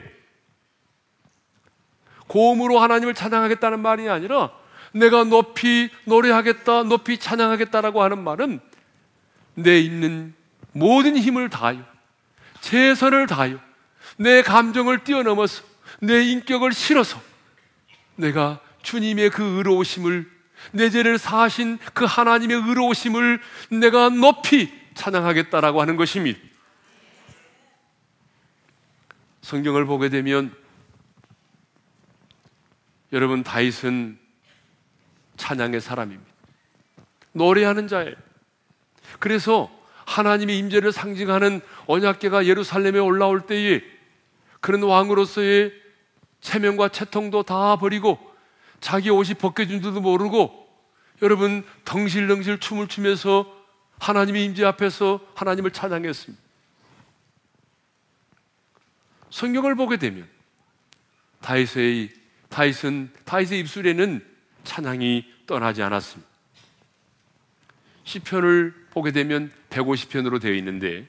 고음으로 2.27 2.79
하나님을 2.79 3.13
찬양하겠다는 3.13 3.79
말이 3.79 4.07
아니라 4.09 4.51
내가 4.91 5.23
높이 5.23 5.89
노래하겠다, 6.05 6.83
높이 6.83 7.17
찬양하겠다라고 7.17 8.03
하는 8.03 8.23
말은 8.23 8.59
내 9.55 9.79
있는 9.79 10.33
모든 10.71 11.17
힘을 11.17 11.49
다하여 11.49 11.83
최선을 12.61 13.27
다하여 13.27 13.59
내 14.17 14.41
감정을 14.41 15.03
뛰어넘어서 15.03 15.63
내 15.99 16.23
인격을 16.23 16.73
실어서 16.73 17.21
내가 18.15 18.59
주님의 18.83 19.29
그 19.31 19.43
의로우심을 19.57 20.29
내 20.71 20.89
죄를 20.89 21.17
사하신 21.17 21.79
그 21.93 22.05
하나님의 22.05 22.57
의로우심을 22.57 23.39
내가 23.71 24.09
높이 24.09 24.71
찬양하겠다라고 24.95 25.81
하는 25.81 25.95
것입니다. 25.95 26.39
성경을 29.41 29.85
보게 29.85 30.09
되면 30.09 30.53
여러분 33.13 33.43
다윗은 33.43 34.17
찬양의 35.37 35.81
사람입니다. 35.81 36.31
노래하는 37.31 37.87
자예요. 37.87 38.15
그래서 39.19 39.71
하나님의 40.05 40.57
임재를 40.57 40.91
상징하는 40.91 41.61
언약궤가 41.85 42.45
예루살렘에 42.45 42.99
올라올 42.99 43.41
때에 43.41 43.81
그런 44.59 44.83
왕으로서의 44.83 45.73
체면과 46.41 46.89
채통도 46.89 47.43
다 47.43 47.77
버리고 47.77 48.19
자기 48.79 49.09
옷이 49.09 49.33
벗겨진 49.33 49.81
줄도 49.81 50.01
모르고 50.01 50.67
여러분 51.21 51.65
덩실덩실 51.83 52.59
춤을 52.59 52.87
추면서 52.87 53.53
하나님의 53.99 54.45
임재 54.45 54.63
앞에서 54.65 55.19
하나님을 55.35 55.71
찬양했습니다. 55.71 56.43
성경을 59.29 59.75
보게 59.75 59.97
되면 59.97 60.27
다윗의 61.41 62.16
다윗은 62.49 63.11
다윗의 63.25 63.59
입술에는 63.61 64.25
찬양이 64.63 65.25
떠나지 65.45 65.81
않았습니다. 65.83 66.29
시편을 68.03 68.73
보게 68.91 69.11
되면 69.11 69.51
150편으로 69.69 70.41
되어 70.41 70.53
있는데 70.53 71.05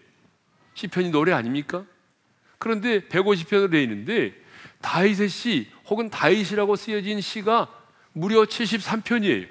시편이 0.74 1.10
노래 1.10 1.32
아닙니까? 1.32 1.84
그런데 2.58 3.00
150편으로 3.00 3.70
되어 3.70 3.80
있는데 3.82 4.34
다윗의 4.80 5.28
시 5.28 5.70
혹은 5.86 6.10
다윗이라고 6.10 6.76
쓰여진 6.76 7.20
시가 7.20 7.68
무려 8.12 8.42
73편이에요. 8.44 9.48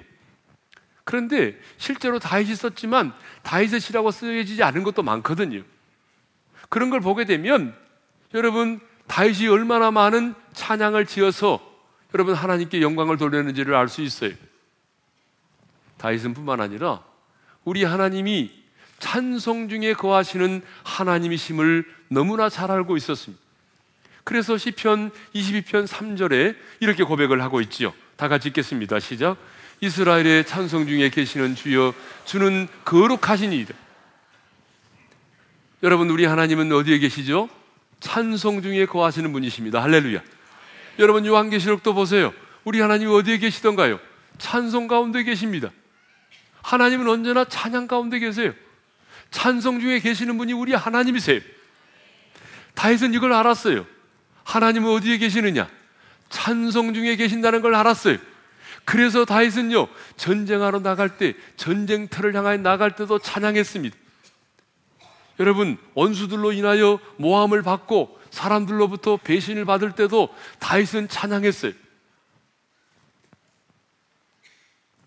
그런데 1.04 1.58
실제로 1.78 2.18
다윗이 2.18 2.54
썼지만 2.54 3.14
다윗의 3.42 3.80
시라고 3.80 4.10
쓰여지지 4.10 4.62
않은 4.62 4.82
것도 4.82 5.02
많거든요. 5.02 5.62
그런 6.68 6.90
걸 6.90 7.00
보게 7.00 7.24
되면 7.24 7.74
여러분 8.34 8.78
다윗이 9.06 9.48
얼마나 9.48 9.90
많은 9.90 10.34
찬양을 10.52 11.06
지어서 11.06 11.67
여러분 12.14 12.34
하나님께 12.34 12.80
영광을 12.80 13.16
돌리는지를 13.16 13.74
알 13.74 13.88
수 13.88 14.02
있어요. 14.02 14.32
다윗은 15.98 16.34
뿐만 16.34 16.60
아니라 16.60 17.02
우리 17.64 17.84
하나님이 17.84 18.52
찬송 18.98 19.68
중에 19.68 19.92
거하시는 19.94 20.62
하나님이심을 20.84 21.84
너무나 22.08 22.48
잘 22.48 22.70
알고 22.70 22.96
있었습니다. 22.96 23.42
그래서 24.24 24.56
시편 24.58 25.10
22편 25.34 25.86
3절에 25.86 26.56
이렇게 26.80 27.02
고백을 27.02 27.42
하고 27.42 27.60
있지요. 27.62 27.92
다 28.16 28.28
같이 28.28 28.48
읽겠습니다. 28.48 29.00
시작. 29.00 29.36
이스라엘의 29.80 30.44
찬송 30.44 30.86
중에 30.86 31.08
계시는 31.08 31.54
주여 31.54 31.94
주는 32.24 32.68
거룩하시니이다. 32.84 33.74
여러분 35.84 36.10
우리 36.10 36.24
하나님은 36.24 36.72
어디에 36.72 36.98
계시죠? 36.98 37.48
찬송 38.00 38.62
중에 38.62 38.86
거하시는 38.86 39.32
분이십니다. 39.32 39.82
할렐루야. 39.82 40.20
여러분 40.98 41.24
요한계시록도 41.24 41.94
보세요. 41.94 42.32
우리 42.64 42.80
하나님 42.80 43.10
어디에 43.10 43.38
계시던가요? 43.38 44.00
찬송 44.38 44.88
가운데 44.88 45.22
계십니다. 45.22 45.70
하나님은 46.62 47.08
언제나 47.08 47.44
찬양 47.44 47.86
가운데 47.86 48.18
계세요. 48.18 48.52
찬송 49.30 49.80
중에 49.80 50.00
계시는 50.00 50.38
분이 50.38 50.52
우리 50.52 50.74
하나님이세요. 50.74 51.40
다윗은 52.74 53.14
이걸 53.14 53.32
알았어요. 53.32 53.86
하나님은 54.44 54.90
어디에 54.90 55.18
계시느냐? 55.18 55.68
찬송 56.30 56.94
중에 56.94 57.16
계신다는 57.16 57.60
걸 57.60 57.74
알았어요. 57.74 58.18
그래서 58.84 59.24
다윗은요, 59.24 59.88
전쟁하러 60.16 60.80
나갈 60.80 61.18
때, 61.18 61.34
전쟁터를 61.56 62.34
향하여 62.34 62.56
나갈 62.58 62.96
때도 62.96 63.18
찬양했습니다. 63.18 63.96
여러분, 65.40 65.76
원수들로 65.94 66.52
인하여 66.52 66.98
모함을 67.16 67.62
받고 67.62 68.17
사람들로부터 68.38 69.16
배신을 69.16 69.64
받을 69.64 69.92
때도 69.92 70.28
다윗은 70.60 71.08
찬양했어요. 71.08 71.72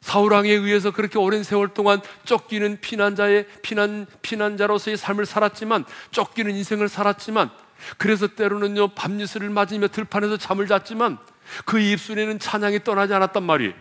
사울왕에 0.02 0.50
의해서 0.50 0.92
그렇게 0.92 1.18
오랜 1.18 1.44
세월 1.44 1.74
동안 1.74 2.02
쫓기는 2.26 2.82
피난자의 2.82 3.48
피난 3.62 4.08
피난자로서의 4.22 4.98
삶을 4.98 5.26
살았지만 5.26 5.86
쫓기는 6.10 6.54
인생을 6.54 6.90
살았지만 6.90 7.52
그래서 7.98 8.28
때로는요 8.28 8.90
밤니스를 8.90 9.50
맞으며 9.50 9.88
들판에서 9.88 10.38
잠을 10.38 10.68
잤지만 10.68 11.18
그 11.66 11.80
입술에는 11.80 12.40
찬양이 12.40 12.84
떠나지 12.84 13.14
않았단 13.14 13.44
말이에요. 13.44 13.74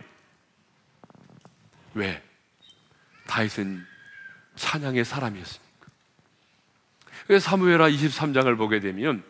왜? 1.95 2.23
다윗은 3.27 3.85
찬양의 4.55 5.03
사람이었습니까? 5.03 5.71
사무엘하 7.39 7.89
23장을 7.89 8.57
보게 8.57 8.79
되면 8.79 9.23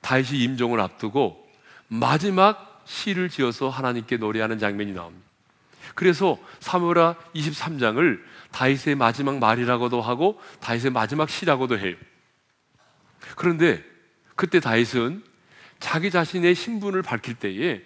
다윗이 0.00 0.42
임종을 0.42 0.80
앞두고 0.80 1.48
마지막 1.88 2.82
시를 2.84 3.28
지어서 3.28 3.68
하나님께 3.68 4.16
노래하는 4.16 4.58
장면이 4.58 4.92
나옵니다. 4.92 5.26
그래서 5.94 6.38
사무엘하 6.60 7.14
23장을 7.34 8.20
다윗의 8.52 8.94
마지막 8.94 9.38
말이라고도 9.38 10.00
하고 10.00 10.40
다윗의 10.60 10.92
마지막 10.92 11.28
시라고도 11.28 11.78
해요. 11.78 11.96
그런데 13.36 13.84
그때 14.34 14.60
다윗은 14.60 15.22
자기 15.78 16.10
자신의 16.10 16.54
신분을 16.54 17.02
밝힐 17.02 17.34
때에 17.34 17.82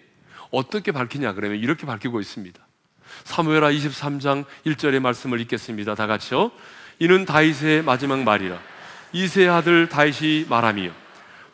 어떻게 0.51 0.91
밝히냐 0.91 1.33
그러면 1.33 1.59
이렇게 1.59 1.85
밝히고 1.85 2.19
있습니다. 2.19 2.65
사무엘하 3.23 3.71
23장 3.71 4.45
1절의 4.65 4.99
말씀을 4.99 5.39
읽겠습니다. 5.41 5.95
다 5.95 6.07
같이요. 6.07 6.51
이는 6.99 7.25
다윗의 7.25 7.83
마지막 7.83 8.23
말이라. 8.23 8.59
이세 9.13 9.47
아들 9.47 9.89
다윗이 9.89 10.45
말하며 10.49 11.04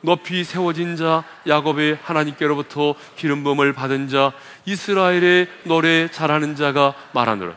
높이 0.01 0.43
세워진 0.43 0.95
자 0.95 1.23
야곱의 1.47 1.99
하나님께로부터 2.01 2.95
기름 3.15 3.43
부음을 3.43 3.73
받은 3.73 4.09
자 4.09 4.33
이스라엘의 4.65 5.47
노래 5.65 6.09
잘하는 6.09 6.55
자가 6.55 6.95
말하노라. 7.13 7.55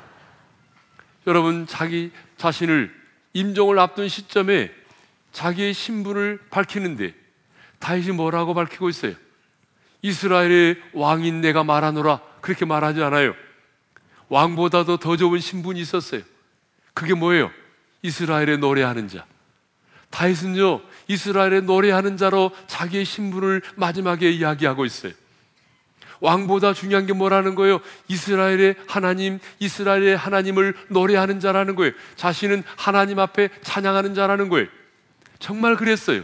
여러분 1.27 1.67
자기 1.67 2.11
자신을 2.37 2.95
임종을 3.33 3.79
앞둔 3.79 4.09
시점에 4.09 4.71
자기의 5.33 5.75
신분을 5.75 6.39
밝히는데 6.51 7.15
다윗이 7.79 8.13
뭐라고 8.13 8.55
밝히고 8.55 8.89
있어요? 8.89 9.15
이스라엘의 10.03 10.77
왕인 10.93 11.41
내가 11.41 11.65
말하노라 11.65 12.21
그렇게 12.41 12.65
말하지 12.65 13.03
않아요. 13.03 13.35
왕보다도 14.29 14.99
더 14.99 15.17
좋은 15.17 15.41
신분이 15.41 15.81
있었어요. 15.81 16.23
그게 16.93 17.15
뭐예요? 17.15 17.51
이스라엘의 18.03 18.59
노래하는 18.59 19.09
자. 19.09 19.27
다윗은요, 20.15 20.81
이스라엘의 21.09 21.63
노래하는 21.63 22.17
자로 22.17 22.53
자기의 22.69 23.05
신분을 23.05 23.63
마지막에 23.75 24.31
이야기하고 24.31 24.85
있어요. 24.85 25.13
왕보다 26.21 26.73
중요한 26.73 27.05
게 27.05 27.13
뭐라는 27.13 27.57
거예요? 27.57 27.81
이스라엘의 28.07 28.77
하나님, 28.87 29.41
이스라엘의 29.59 30.17
하나님을 30.17 30.77
노래하는 30.89 31.41
자라는 31.41 31.75
거예요. 31.75 31.93
자신은 32.15 32.63
하나님 32.77 33.19
앞에 33.19 33.49
찬양하는 33.63 34.15
자라는 34.15 34.49
거예요. 34.51 34.69
정말 35.41 35.75
그랬어요. 35.75 36.23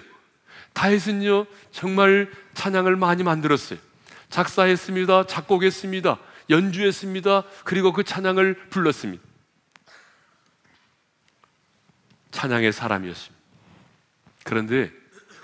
다윗은요, 0.72 1.46
정말 1.72 2.30
찬양을 2.54 2.94
많이 2.94 3.24
만들었어요. 3.24 3.80
작사했습니다. 4.28 5.26
작곡했습니다. 5.26 6.16
연주했습니다. 6.48 7.42
그리고 7.64 7.92
그 7.92 8.04
찬양을 8.04 8.54
불렀습니다. 8.70 9.22
찬양의 12.30 12.72
사람이었습니다. 12.72 13.39
그런데 14.44 14.90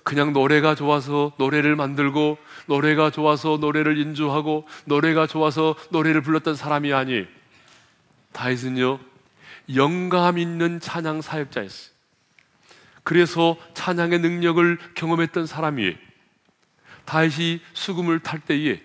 그냥 0.03 0.33
노래가 0.33 0.75
좋아서 0.75 1.33
노래를 1.37 1.75
만들고 1.75 2.39
노래가 2.67 3.11
좋아서 3.11 3.59
노래를 3.61 3.99
인주하고 3.99 4.67
노래가 4.85 5.27
좋아서 5.27 5.75
노래를 5.91 6.21
불렀던 6.23 6.55
사람이 6.55 6.93
아니에요. 6.93 7.25
다윗은요 8.33 9.01
영감 9.75 10.39
있는 10.39 10.79
찬양 10.79 11.23
사역자였어요. 11.23 11.97
그래서 13.03 13.57
찬양의 13.75 14.21
능력을 14.21 14.79
경험했던 14.95 15.47
사람이에요. 15.47 15.95
다윗이 17.05 17.61
수금을 17.73 18.21
탈 18.21 18.41
때에 18.41 18.81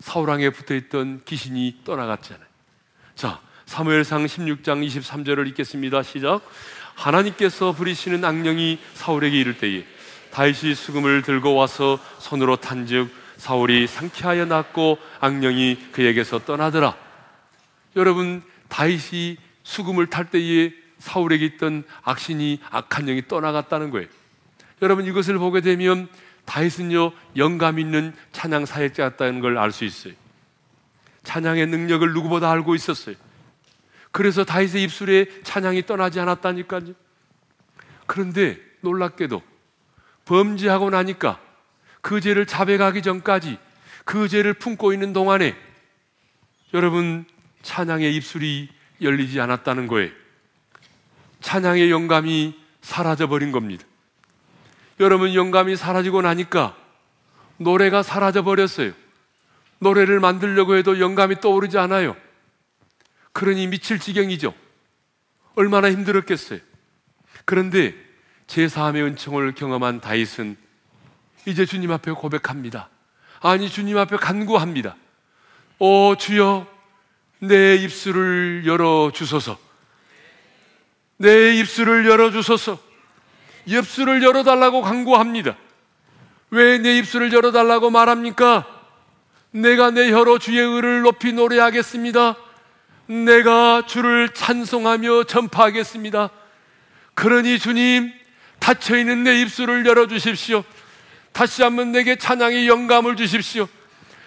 사울왕에 0.00 0.50
붙어 0.50 0.74
있던 0.74 1.22
귀신이 1.24 1.80
떠나갔잖아요. 1.84 2.46
자, 3.14 3.40
사무엘상 3.66 4.24
16장 4.26 4.84
23절을 4.86 5.48
읽겠습니다. 5.48 6.02
시작. 6.02 6.42
하나님께서 6.94 7.72
부리시는 7.72 8.24
악령이 8.24 8.78
사울에게 8.94 9.38
이를 9.38 9.58
때에 9.58 9.84
다윗이 10.30 10.74
수금을 10.74 11.22
들고 11.22 11.54
와서 11.54 11.98
손으로 12.18 12.56
탄즉 12.56 13.10
사울이 13.36 13.86
상쾌하여 13.86 14.46
낫고 14.46 14.98
악령이 15.20 15.88
그에게서 15.92 16.38
떠나더라. 16.40 16.96
여러분 17.96 18.42
다윗이 18.68 19.36
수금을 19.62 20.08
탈 20.08 20.30
때에 20.30 20.72
사울에게 20.98 21.44
있던 21.46 21.82
악신이 22.02 22.60
악한 22.70 23.06
영이 23.06 23.26
떠나갔다는 23.28 23.90
거예요. 23.90 24.06
여러분 24.80 25.04
이것을 25.06 25.38
보게 25.38 25.60
되면 25.60 26.08
다윗은요 26.44 27.12
영감 27.36 27.78
있는 27.78 28.14
찬양 28.32 28.66
사역자였다는 28.66 29.40
걸 29.40 29.58
알 29.58 29.72
수 29.72 29.84
있어요. 29.84 30.14
찬양의 31.24 31.66
능력을 31.66 32.12
누구보다 32.12 32.50
알고 32.50 32.74
있었어요. 32.74 33.14
그래서 34.12 34.44
다윗의 34.44 34.82
입술에 34.84 35.26
찬양이 35.42 35.84
떠나지 35.86 36.20
않았다니까요. 36.20 36.92
그런데 38.06 38.58
놀랍게도 38.82 39.42
범죄하고 40.26 40.90
나니까 40.90 41.40
그 42.02 42.20
죄를 42.20 42.46
자백하기 42.46 43.02
전까지 43.02 43.58
그 44.04 44.28
죄를 44.28 44.54
품고 44.54 44.92
있는 44.92 45.12
동안에 45.12 45.56
여러분 46.74 47.24
찬양의 47.62 48.14
입술이 48.16 48.68
열리지 49.00 49.40
않았다는 49.40 49.86
거예요. 49.86 50.10
찬양의 51.40 51.90
영감이 51.90 52.58
사라져 52.82 53.28
버린 53.28 53.50
겁니다. 53.50 53.84
여러분 55.00 55.34
영감이 55.34 55.76
사라지고 55.76 56.22
나니까 56.22 56.76
노래가 57.56 58.02
사라져 58.02 58.42
버렸어요. 58.42 58.92
노래를 59.78 60.20
만들려고 60.20 60.76
해도 60.76 61.00
영감이 61.00 61.40
떠오르지 61.40 61.78
않아요. 61.78 62.16
그러니 63.32 63.66
미칠 63.66 63.98
지경이죠. 63.98 64.54
얼마나 65.54 65.90
힘들었겠어요. 65.90 66.60
그런데 67.44 67.94
제3의 68.46 69.04
은총을 69.06 69.54
경험한 69.54 70.00
다윗은 70.00 70.56
이제 71.46 71.66
주님 71.66 71.90
앞에 71.90 72.12
고백합니다. 72.12 72.88
아니, 73.40 73.68
주님 73.68 73.98
앞에 73.98 74.16
간구합니다. 74.16 74.96
오, 75.78 76.14
주여, 76.16 76.66
내 77.40 77.74
입술을 77.76 78.62
열어 78.66 79.10
주소서. 79.12 79.58
내 81.16 81.54
입술을 81.56 82.06
열어 82.06 82.30
주소서. 82.30 82.78
입술을 83.66 84.22
열어 84.22 84.42
달라고 84.44 84.82
간구합니다. 84.82 85.56
왜 86.50 86.78
내 86.78 86.98
입술을 86.98 87.32
열어 87.32 87.50
달라고 87.50 87.90
말합니까? 87.90 88.66
내가 89.52 89.90
내 89.90 90.10
혀로 90.12 90.38
주의 90.38 90.58
의를 90.58 91.02
높이 91.02 91.32
노래하겠습니다. 91.32 92.36
내가 93.06 93.84
주를 93.86 94.28
찬송하며 94.30 95.24
전파하겠습니다. 95.24 96.30
그러니 97.14 97.58
주님, 97.58 98.12
닫혀있는 98.58 99.24
내 99.24 99.40
입술을 99.40 99.84
열어주십시오. 99.86 100.64
다시 101.32 101.62
한번 101.62 101.92
내게 101.92 102.16
찬양의 102.16 102.68
영감을 102.68 103.16
주십시오. 103.16 103.68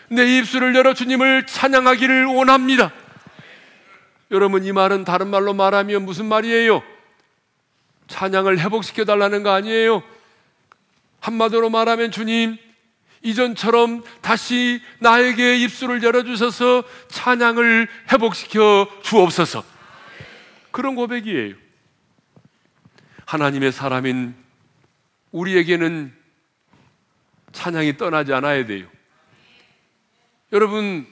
내 0.10 0.38
입술을 0.38 0.76
열어 0.76 0.94
주님을 0.94 1.46
찬양하기를 1.48 2.26
원합니다. 2.26 2.92
여러분, 4.32 4.66
이 4.66 4.72
말은 4.72 5.06
다른 5.06 5.30
말로 5.30 5.54
말하면 5.54 6.04
무슨 6.04 6.26
말이에요? 6.26 6.84
찬양을 8.08 8.60
회복시켜 8.60 9.06
달라는 9.06 9.44
거 9.44 9.52
아니에요? 9.52 10.04
한마디로 11.22 11.70
말하면 11.70 12.12
주님, 12.12 12.58
이전처럼 13.26 14.04
다시 14.22 14.82
나에게 15.00 15.58
입술을 15.58 16.04
열어주셔서 16.04 16.84
찬양을 17.08 17.88
회복시켜 18.12 18.88
주옵소서. 19.02 19.64
그런 20.70 20.94
고백이에요. 20.94 21.56
하나님의 23.26 23.72
사람인 23.72 24.36
우리에게는 25.32 26.14
찬양이 27.52 27.98
떠나지 27.98 28.32
않아야 28.32 28.68
돼요. 28.68 28.88
여러분, 30.54 31.08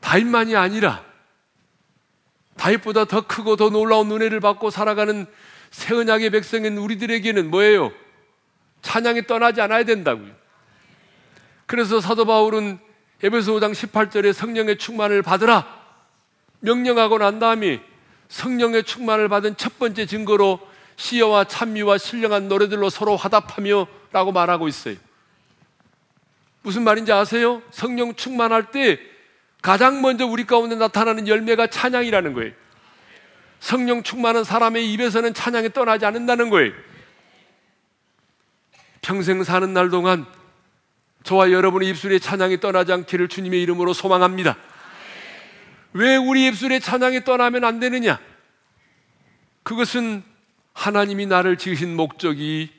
다윗만이 0.00 0.54
아니라 0.54 1.04
다윗보다 2.56 3.06
더 3.06 3.26
크고 3.26 3.56
더 3.56 3.70
놀라운 3.70 4.12
은혜를 4.12 4.38
받고 4.38 4.70
살아가는 4.70 5.26
새 5.72 5.96
언약의 5.96 6.30
백성인 6.30 6.78
우리들에게는 6.78 7.50
뭐예요? 7.50 7.92
찬양이 8.82 9.26
떠나지 9.26 9.60
않아야 9.60 9.82
된다고요. 9.82 10.43
그래서 11.66 12.00
사도 12.00 12.24
바울은 12.24 12.78
에베소 13.22 13.54
5장 13.54 13.72
18절에 13.72 14.32
성령의 14.32 14.78
충만을 14.78 15.22
받으라 15.22 15.66
명령하고 16.60 17.18
난 17.18 17.38
다음에 17.38 17.82
성령의 18.28 18.84
충만을 18.84 19.28
받은 19.28 19.56
첫 19.56 19.78
번째 19.78 20.06
증거로 20.06 20.60
시여와 20.96 21.44
찬미와 21.44 21.98
신령한 21.98 22.48
노래들로 22.48 22.90
서로 22.90 23.16
화답하며 23.16 23.86
라고 24.12 24.32
말하고 24.32 24.68
있어요. 24.68 24.96
무슨 26.62 26.82
말인지 26.84 27.12
아세요? 27.12 27.62
성령 27.70 28.14
충만할 28.14 28.70
때 28.70 28.98
가장 29.60 30.02
먼저 30.02 30.26
우리 30.26 30.44
가운데 30.44 30.76
나타나는 30.76 31.28
열매가 31.28 31.68
찬양이라는 31.68 32.32
거예요. 32.34 32.52
성령 33.60 34.02
충만한 34.02 34.44
사람의 34.44 34.92
입에서는 34.92 35.32
찬양이 35.34 35.72
떠나지 35.72 36.04
않는다는 36.04 36.50
거예요. 36.50 36.72
평생 39.00 39.42
사는 39.42 39.72
날 39.72 39.90
동안 39.90 40.26
저와 41.24 41.50
여러분의 41.50 41.88
입술에 41.88 42.18
찬양이 42.18 42.60
떠나지 42.60 42.92
않기를 42.92 43.28
주님의 43.28 43.62
이름으로 43.62 43.94
소망합니다. 43.94 44.56
왜 45.94 46.16
우리 46.16 46.46
입술에 46.46 46.78
찬양이 46.80 47.24
떠나면 47.24 47.64
안 47.64 47.80
되느냐? 47.80 48.20
그것은 49.62 50.22
하나님이 50.74 51.26
나를 51.26 51.56
지으신 51.56 51.96
목적이 51.96 52.70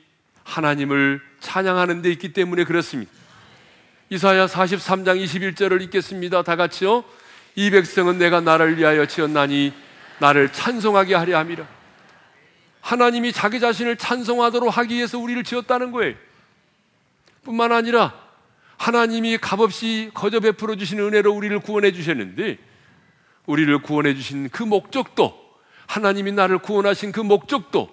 하나님을 0.44 1.20
찬양하는 1.40 2.02
데 2.02 2.10
있기 2.12 2.32
때문에 2.32 2.64
그렇습니다. 2.64 3.10
이사야 4.10 4.46
43장 4.46 5.20
21절을 5.24 5.82
읽겠습니다. 5.82 6.42
다 6.42 6.54
같이요. 6.54 7.02
이 7.56 7.70
백성은 7.70 8.18
내가 8.18 8.40
나를 8.40 8.78
위하여 8.78 9.06
지었나니 9.06 9.72
나를 10.20 10.52
찬송하게 10.52 11.16
하려 11.16 11.38
함이라. 11.38 11.66
하나님이 12.80 13.32
자기 13.32 13.58
자신을 13.58 13.96
찬송하도록 13.96 14.76
하기 14.78 14.94
위해서 14.94 15.18
우리를 15.18 15.42
지었다는 15.42 15.90
거예요. 15.90 16.14
뿐만 17.42 17.72
아니라 17.72 18.25
하나님이 18.76 19.38
값없이 19.38 20.10
거저 20.14 20.40
베풀어 20.40 20.76
주신 20.76 21.00
은혜로 21.00 21.32
우리를 21.32 21.58
구원해 21.60 21.92
주셨는데 21.92 22.58
우리를 23.46 23.78
구원해 23.82 24.14
주신 24.14 24.48
그 24.48 24.62
목적도 24.62 25.34
하나님이 25.86 26.32
나를 26.32 26.58
구원하신 26.58 27.12
그 27.12 27.20
목적도 27.20 27.88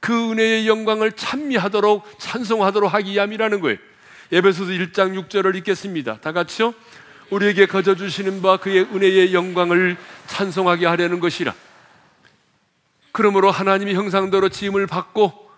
그 0.00 0.30
은혜의 0.30 0.68
영광을 0.68 1.12
찬미하도록 1.12 2.18
찬송하도록 2.18 2.92
하기 2.94 3.12
위함이라는 3.12 3.60
거예요. 3.60 3.78
예배소서 4.30 4.70
1장 4.72 5.28
6절을 5.28 5.56
읽겠습니다. 5.56 6.20
다 6.20 6.32
같이요. 6.32 6.74
우리에게 7.30 7.66
거저 7.66 7.94
주시는 7.94 8.42
바 8.42 8.56
그의 8.58 8.84
은혜의 8.84 9.34
영광을 9.34 9.96
찬송하게 10.26 10.86
하려는 10.86 11.20
것이라. 11.20 11.54
그러므로 13.12 13.50
하나님의 13.50 13.94
형상대로 13.94 14.48
지음을 14.48 14.86
받고 14.86 15.48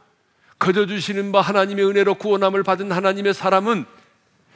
거저 0.58 0.86
주시는 0.86 1.32
바 1.32 1.40
하나님의 1.40 1.84
은혜로 1.86 2.14
구원함을 2.14 2.62
받은 2.62 2.92
하나님의 2.92 3.34
사람은 3.34 3.84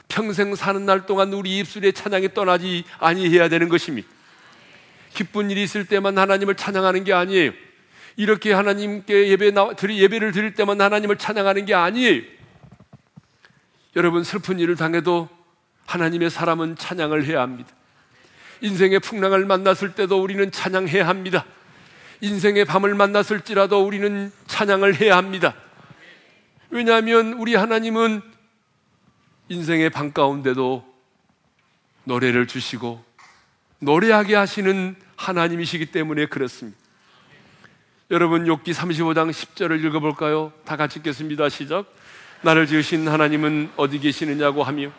평생 0.07 0.55
사는 0.55 0.85
날 0.85 1.05
동안 1.05 1.33
우리 1.33 1.57
입술에 1.59 1.91
찬양이 1.91 2.33
떠나지 2.33 2.83
아니해야 2.99 3.49
되는 3.49 3.69
것입니다. 3.69 4.07
기쁜 5.13 5.49
일이 5.49 5.63
있을 5.63 5.85
때만 5.85 6.17
하나님을 6.17 6.55
찬양하는 6.55 7.03
게 7.03 7.13
아니에요. 7.13 7.51
이렇게 8.17 8.53
하나님께 8.53 9.29
예배 9.29 9.51
예배를 9.89 10.31
드릴 10.31 10.53
때만 10.53 10.79
하나님을 10.79 11.17
찬양하는 11.17 11.65
게 11.65 11.73
아니에요. 11.73 12.21
여러분 13.95 14.23
슬픈 14.23 14.59
일을 14.59 14.75
당해도 14.75 15.29
하나님의 15.85 16.29
사람은 16.29 16.75
찬양을 16.77 17.25
해야 17.25 17.41
합니다. 17.41 17.71
인생의 18.61 18.99
풍랑을 18.99 19.45
만났을 19.45 19.93
때도 19.93 20.21
우리는 20.21 20.51
찬양해야 20.51 21.07
합니다. 21.07 21.45
인생의 22.21 22.65
밤을 22.65 22.95
만났을지라도 22.95 23.85
우리는 23.85 24.31
찬양을 24.47 24.95
해야 24.95 25.17
합니다. 25.17 25.53
왜냐하면 26.69 27.33
우리 27.33 27.55
하나님은 27.55 28.21
인생의 29.47 29.91
밤 29.91 30.11
가운데도 30.11 30.83
노래를 32.05 32.47
주시고 32.47 33.03
노래하게 33.79 34.35
하시는 34.35 34.95
하나님이시기 35.15 35.87
때문에 35.87 36.25
그렇습니다. 36.25 36.77
여러분 38.11 38.45
욥기 38.45 38.73
35장 38.73 39.31
10절을 39.31 39.83
읽어볼까요? 39.85 40.51
다 40.63 40.77
같이 40.77 40.99
읽겠습니다. 40.99 41.49
시작. 41.49 41.85
나를 42.41 42.67
지으신 42.67 43.07
하나님은 43.07 43.71
어디 43.77 43.99
계시느냐고 43.99 44.63
하며 44.63 44.91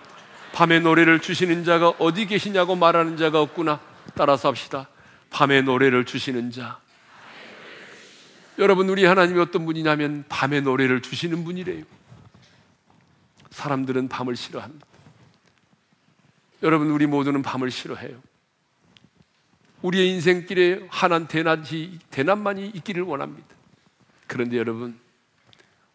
밤에 0.53 0.81
노래를 0.81 1.21
주시는 1.21 1.65
자가 1.65 1.91
어디 1.99 2.27
계시냐고 2.27 2.77
말하는 2.77 3.17
자가 3.17 3.41
없구나. 3.41 3.81
따라서 4.15 4.49
합시다. 4.49 4.89
밤에 5.31 5.63
노래를 5.63 6.05
주시는 6.05 6.51
자. 6.51 6.79
여러분 8.59 8.89
우리 8.89 9.05
하나님이 9.05 9.39
어떤 9.41 9.67
분이냐면 9.67 10.25
밤에 10.29 10.61
노래를 10.61 11.03
주시는 11.03 11.45
분이래요. 11.45 11.85
사람들은 13.57 14.09
밤을 14.09 14.37
싫어합니다. 14.37 14.87
여러분 16.63 16.91
우리 16.91 17.07
모두는 17.07 17.41
밤을 17.41 17.71
싫어해요. 17.71 18.21
우리의 19.81 20.11
인생길에 20.11 20.87
한한 20.91 21.27
대낮이 21.27 21.99
대낮만이 22.11 22.69
있기를 22.69 23.03
원합니다. 23.03 23.49
그런데 24.27 24.59
여러분 24.59 24.99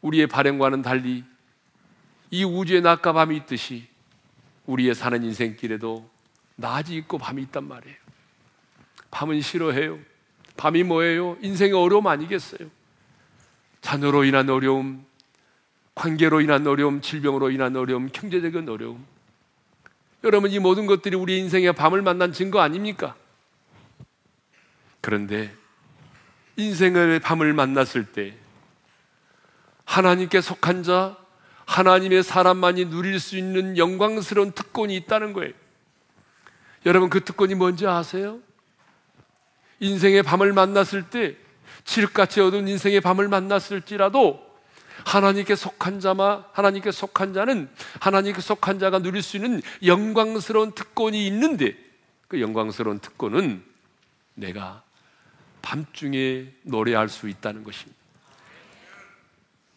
우리의 0.01 0.25
발행과는 0.25 0.81
달리 0.81 1.23
이 2.31 2.43
우주의 2.43 2.81
낮과 2.81 3.13
밤이 3.13 3.37
있듯이 3.37 3.87
우리의 4.65 4.95
사는 4.95 5.23
인생길에도 5.23 6.09
낮이 6.55 6.95
있고 6.95 7.19
밤이 7.19 7.43
있단 7.43 7.67
말이에요. 7.67 7.97
밤은 9.11 9.39
싫어해요. 9.41 9.99
밤이 10.57 10.81
뭐예요? 10.83 11.37
인생의 11.41 11.73
어려움 11.73 12.07
아니겠어요? 12.07 12.71
자녀로 13.81 14.23
인한 14.23 14.49
어려움, 14.49 15.05
관계로 15.95 16.41
인한 16.41 16.65
어려움, 16.67 17.01
질병으로 17.01 17.51
인한 17.51 17.75
어려움, 17.75 18.09
경제적인 18.09 18.69
어려움. 18.69 19.05
여러분, 20.23 20.51
이 20.51 20.59
모든 20.59 20.85
것들이 20.85 21.15
우리 21.15 21.39
인생의 21.39 21.73
밤을 21.73 22.01
만난 22.01 22.31
증거 22.31 22.59
아닙니까? 22.59 23.15
그런데 25.01 25.53
인생의 26.57 27.19
밤을 27.19 27.53
만났을 27.53 28.05
때 28.05 28.35
하나님께 29.85 30.41
속한 30.41 30.83
자, 30.83 31.17
하나님의 31.65 32.23
사람만이 32.23 32.85
누릴 32.85 33.19
수 33.19 33.37
있는 33.37 33.77
영광스러운 33.77 34.51
특권이 34.51 34.95
있다는 34.95 35.33
거예요. 35.33 35.53
여러분 36.85 37.09
그 37.09 37.23
특권이 37.23 37.55
뭔지 37.55 37.87
아세요? 37.87 38.39
인생의 39.79 40.23
밤을 40.23 40.53
만났을 40.53 41.09
때 41.09 41.35
칠흑같이 41.83 42.41
어두운 42.41 42.67
인생의 42.67 43.01
밤을 43.01 43.27
만났을지라도 43.27 44.50
하나님께 45.05 45.55
속한 45.55 45.99
자마 45.99 46.45
하나님께 46.53 46.91
속한 46.91 47.33
자는 47.33 47.69
하나님께 47.99 48.41
속한 48.41 48.79
자가 48.79 48.99
누릴 48.99 49.21
수 49.21 49.37
있는 49.37 49.61
영광스러운 49.85 50.73
특권이 50.73 51.25
있는데 51.27 51.75
그 52.27 52.39
영광스러운 52.41 52.99
특권은 52.99 53.63
내가 54.35 54.83
밤중에 55.61 56.51
노래할 56.63 57.09
수 57.09 57.29
있다는 57.29 57.63
것입니다. 57.63 57.99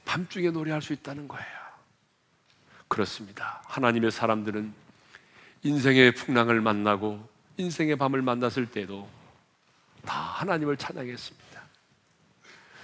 밤중에 0.05 0.51
노래할 0.51 0.83
수 0.83 0.93
있다는 0.93 1.29
거예요. 1.29 1.47
그렇습니다. 2.89 3.63
하나님의 3.67 4.11
사람들은 4.11 4.73
인생의 5.63 6.13
풍랑을 6.13 6.61
만나고 6.61 7.29
인생의 7.57 7.97
밤을 7.97 8.23
만났을 8.23 8.67
때도 8.67 9.09
다 10.05 10.15
하나님을 10.15 10.77
찬양했습니다. 10.77 11.45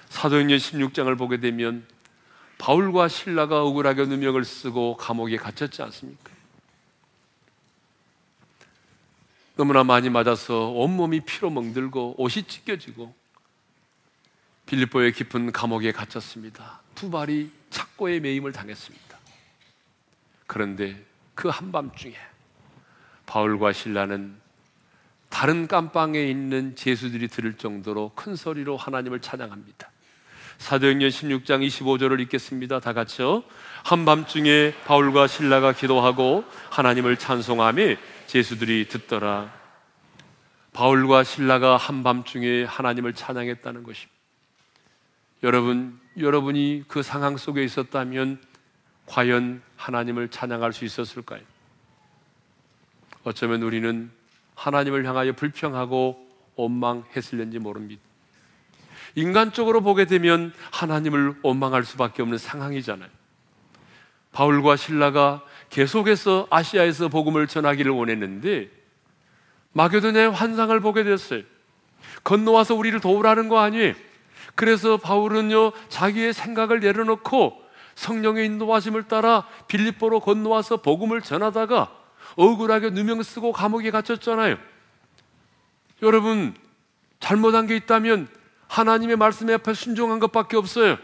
사도행전 0.08 0.58
16장을 0.58 1.16
보게 1.18 1.38
되면 1.38 1.86
바울과 2.60 3.08
신라가 3.08 3.62
억울하게 3.62 4.04
누명을 4.04 4.44
쓰고 4.44 4.98
감옥에 4.98 5.38
갇혔지 5.38 5.80
않습니까? 5.80 6.30
너무나 9.56 9.82
많이 9.82 10.10
맞아서 10.10 10.68
온몸이 10.68 11.20
피로 11.20 11.48
멍들고 11.48 12.16
옷이 12.18 12.42
찢겨지고 12.46 13.14
빌립보의 14.66 15.12
깊은 15.14 15.52
감옥에 15.52 15.90
갇혔습니다. 15.92 16.82
두 16.94 17.10
발이 17.10 17.50
착고에 17.70 18.20
매임을 18.20 18.52
당했습니다. 18.52 19.18
그런데 20.46 21.02
그 21.34 21.48
한밤중에 21.48 22.14
바울과 23.24 23.72
신라는 23.72 24.38
다른 25.30 25.66
깜방에 25.66 26.22
있는 26.28 26.76
제수들이 26.76 27.28
들을 27.28 27.56
정도로 27.56 28.12
큰 28.14 28.36
소리로 28.36 28.76
하나님을 28.76 29.22
찬양합니다. 29.22 29.90
사도행전 30.60 31.08
16장 31.08 31.66
25절을 31.66 32.20
읽겠습니다. 32.20 32.80
다 32.80 32.92
같이요. 32.92 33.42
한밤중에 33.82 34.74
바울과 34.84 35.26
신라가 35.26 35.72
기도하고 35.72 36.44
하나님을 36.68 37.16
찬송하며 37.16 37.96
제수들이 38.26 38.86
듣더라. 38.88 39.50
바울과 40.74 41.24
신라가 41.24 41.78
한밤중에 41.78 42.64
하나님을 42.64 43.14
찬양했다는 43.14 43.82
것입니다. 43.82 44.12
여러분, 45.42 45.98
여러분이 46.18 46.84
그 46.86 47.02
상황 47.02 47.38
속에 47.38 47.64
있었다면 47.64 48.38
과연 49.06 49.62
하나님을 49.76 50.28
찬양할 50.28 50.74
수 50.74 50.84
있었을까요? 50.84 51.40
어쩌면 53.24 53.62
우리는 53.62 54.10
하나님을 54.56 55.06
향하여 55.06 55.32
불평하고 55.32 56.28
원망했을는지 56.56 57.58
모릅니다. 57.58 58.09
인간적으로 59.14 59.80
보게 59.80 60.04
되면 60.04 60.52
하나님을 60.70 61.34
원망할 61.42 61.84
수밖에 61.84 62.22
없는 62.22 62.38
상황이잖아요. 62.38 63.08
바울과 64.32 64.76
신라가 64.76 65.42
계속해서 65.70 66.46
아시아에서 66.50 67.08
복음을 67.08 67.46
전하기를 67.46 67.90
원했는데 67.92 68.70
마게도냐의 69.72 70.30
환상을 70.30 70.78
보게 70.80 71.04
됐어요. 71.04 71.42
건너와서 72.24 72.74
우리를 72.74 73.00
도우라는 73.00 73.48
거 73.48 73.58
아니에요. 73.58 73.94
그래서 74.54 74.96
바울은요 74.96 75.72
자기의 75.88 76.32
생각을 76.32 76.80
내려놓고 76.80 77.60
성령의 77.94 78.46
인도하심을 78.46 79.04
따라 79.04 79.46
빌립보로 79.68 80.20
건너와서 80.20 80.78
복음을 80.78 81.20
전하다가 81.20 81.90
억울하게 82.36 82.90
누명 82.90 83.22
쓰고 83.22 83.52
감옥에 83.52 83.90
갇혔잖아요. 83.90 84.56
여러분 86.02 86.54
잘못한 87.18 87.66
게 87.66 87.76
있다면 87.76 88.28
하나님의 88.70 89.16
말씀에 89.16 89.54
앞에 89.54 89.74
순종한 89.74 90.20
것밖에 90.20 90.56
없어요. 90.56 90.96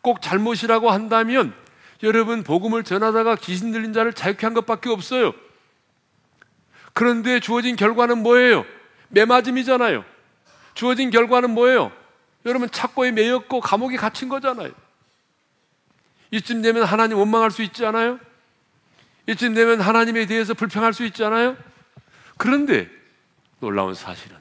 꼭 0.00 0.22
잘못이라고 0.22 0.90
한다면 0.90 1.54
여러분 2.02 2.42
복음을 2.42 2.82
전하다가 2.84 3.36
귀신 3.36 3.70
들린 3.70 3.92
자를 3.92 4.14
자유케 4.14 4.46
한 4.46 4.54
것밖에 4.54 4.88
없어요. 4.88 5.34
그런데 6.94 7.38
주어진 7.38 7.76
결과는 7.76 8.22
뭐예요? 8.22 8.64
매맞음이잖아요. 9.08 10.04
주어진 10.72 11.10
결과는 11.10 11.50
뭐예요? 11.50 11.92
여러분 12.46 12.70
착고에 12.70 13.12
매였고 13.12 13.60
감옥에 13.60 13.96
갇힌 13.96 14.30
거잖아요. 14.30 14.72
이쯤 16.30 16.62
되면 16.62 16.84
하나님 16.84 17.18
원망할 17.18 17.50
수 17.50 17.62
있지 17.62 17.84
않아요? 17.84 18.18
이쯤 19.26 19.52
되면 19.52 19.82
하나님에 19.82 20.24
대해서 20.24 20.54
불평할 20.54 20.94
수 20.94 21.04
있지 21.04 21.22
않아요? 21.24 21.58
그런데 22.38 22.88
놀라운 23.58 23.92
사실은 23.92 24.38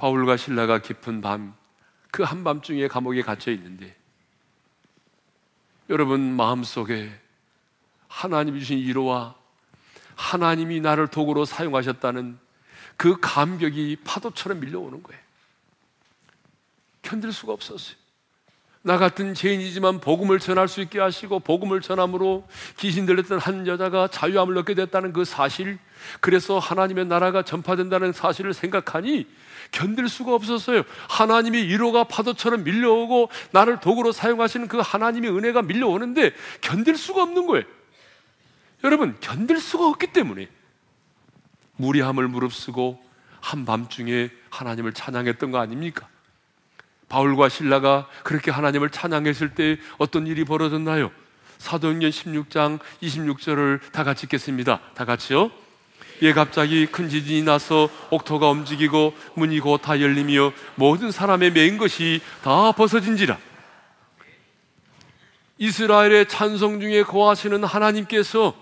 바울과 0.00 0.38
신라가 0.38 0.78
깊은 0.78 1.20
밤, 1.20 1.54
그 2.10 2.22
한밤중에 2.22 2.88
감옥에 2.88 3.20
갇혀 3.20 3.52
있는데 3.52 3.94
여러분 5.90 6.34
마음속에 6.34 7.12
하나님이 8.08 8.60
주신 8.60 8.78
위로와 8.78 9.34
하나님이 10.16 10.80
나를 10.80 11.08
도구로 11.08 11.44
사용하셨다는 11.44 12.38
그 12.96 13.20
감격이 13.20 13.98
파도처럼 14.04 14.60
밀려오는 14.60 15.02
거예요. 15.02 15.20
견딜 17.02 17.30
수가 17.32 17.52
없었어요. 17.52 17.99
나 18.82 18.96
같은 18.96 19.34
죄인이지만 19.34 20.00
복음을 20.00 20.38
전할 20.38 20.66
수 20.66 20.80
있게 20.80 21.00
하시고 21.00 21.40
복음을 21.40 21.82
전함으로 21.82 22.46
귀신 22.78 23.04
들렸던 23.04 23.38
한 23.38 23.66
여자가 23.66 24.08
자유함을 24.08 24.56
얻게 24.56 24.74
됐다는 24.74 25.12
그 25.12 25.26
사실, 25.26 25.78
그래서 26.20 26.58
하나님의 26.58 27.04
나라가 27.06 27.42
전파된다는 27.42 28.12
사실을 28.12 28.54
생각하니 28.54 29.26
견딜 29.70 30.08
수가 30.08 30.34
없었어요. 30.34 30.82
하나님이 31.10 31.58
위로가 31.64 32.04
파도처럼 32.04 32.64
밀려오고 32.64 33.28
나를 33.50 33.80
도구로 33.80 34.12
사용하시는 34.12 34.66
그 34.68 34.78
하나님의 34.78 35.30
은혜가 35.30 35.60
밀려오는데 35.62 36.32
견딜 36.62 36.96
수가 36.96 37.22
없는 37.22 37.46
거예요. 37.46 37.64
여러분, 38.82 39.14
견딜 39.20 39.60
수가 39.60 39.86
없기 39.88 40.14
때문에 40.14 40.48
무리함을 41.76 42.28
무릅쓰고 42.28 42.98
한밤중에 43.40 44.30
하나님을 44.48 44.94
찬양했던 44.94 45.50
거 45.50 45.58
아닙니까? 45.58 46.08
바울과 47.10 47.50
신라가 47.50 48.06
그렇게 48.22 48.50
하나님을 48.50 48.88
찬양했을 48.88 49.50
때 49.54 49.76
어떤 49.98 50.26
일이 50.26 50.44
벌어졌나요? 50.44 51.10
사도행전 51.58 52.10
16장 52.10 52.78
26절을 53.02 53.80
다 53.92 54.02
같이 54.04 54.24
읽겠습니다. 54.24 54.80
다 54.94 55.04
같이요. 55.04 55.50
예, 56.22 56.32
갑자기 56.32 56.86
큰 56.86 57.08
지진이 57.08 57.42
나서 57.42 57.88
옥토가 58.10 58.48
움직이고 58.50 59.14
문이 59.34 59.60
곧 59.60 59.82
다 59.82 60.00
열리며 60.00 60.52
모든 60.76 61.10
사람의 61.10 61.52
메인 61.52 61.76
것이 61.76 62.20
다 62.42 62.72
벗어진지라. 62.72 63.38
이스라엘의 65.58 66.28
찬송 66.28 66.80
중에 66.80 67.02
거하시는 67.02 67.62
하나님께서 67.64 68.54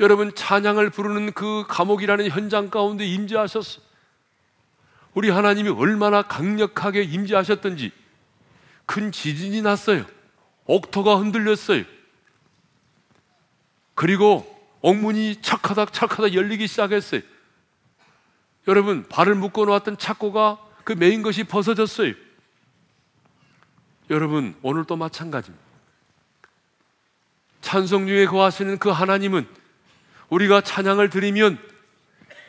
여러분 0.00 0.34
찬양을 0.34 0.90
부르는 0.90 1.32
그 1.32 1.64
감옥이라는 1.68 2.28
현장 2.28 2.68
가운데 2.68 3.06
임재하셨어. 3.06 3.87
우리 5.18 5.30
하나님이 5.30 5.70
얼마나 5.70 6.22
강력하게 6.22 7.02
임재하셨던지 7.02 7.90
큰 8.86 9.10
지진이 9.10 9.62
났어요. 9.62 10.06
옥토가 10.64 11.16
흔들렸어요. 11.16 11.82
그리고 13.96 14.46
옥문이 14.80 15.42
착하닥 15.42 15.92
착하닥 15.92 16.34
열리기 16.34 16.68
시작했어요. 16.68 17.22
여러분 18.68 19.08
발을 19.08 19.34
묶어 19.34 19.64
놓았던 19.64 19.98
착고가 19.98 20.64
그 20.84 20.92
메인 20.92 21.22
것이 21.22 21.42
벗어졌어요. 21.42 22.14
여러분 24.10 24.54
오늘도 24.62 24.94
마찬가지입니다. 24.94 25.66
찬송 27.60 28.06
중에 28.06 28.26
거하시는 28.26 28.78
그 28.78 28.88
하나님은 28.90 29.48
우리가 30.28 30.60
찬양을 30.60 31.10
드리면 31.10 31.58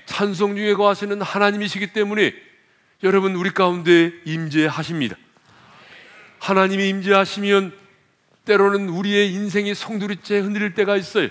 찬송 0.06 0.56
중에 0.56 0.76
거하시는 0.76 1.20
하나님이시기 1.20 1.94
때문에 1.94 2.49
여러분 3.02 3.36
우리 3.36 3.50
가운데 3.52 4.12
임재하십니다. 4.26 5.16
하나님이 6.40 6.90
임재하시면 6.90 7.74
때로는 8.44 8.90
우리의 8.90 9.32
인생이 9.32 9.74
송두리째 9.74 10.40
흔들릴 10.40 10.74
때가 10.74 10.98
있어요. 10.98 11.30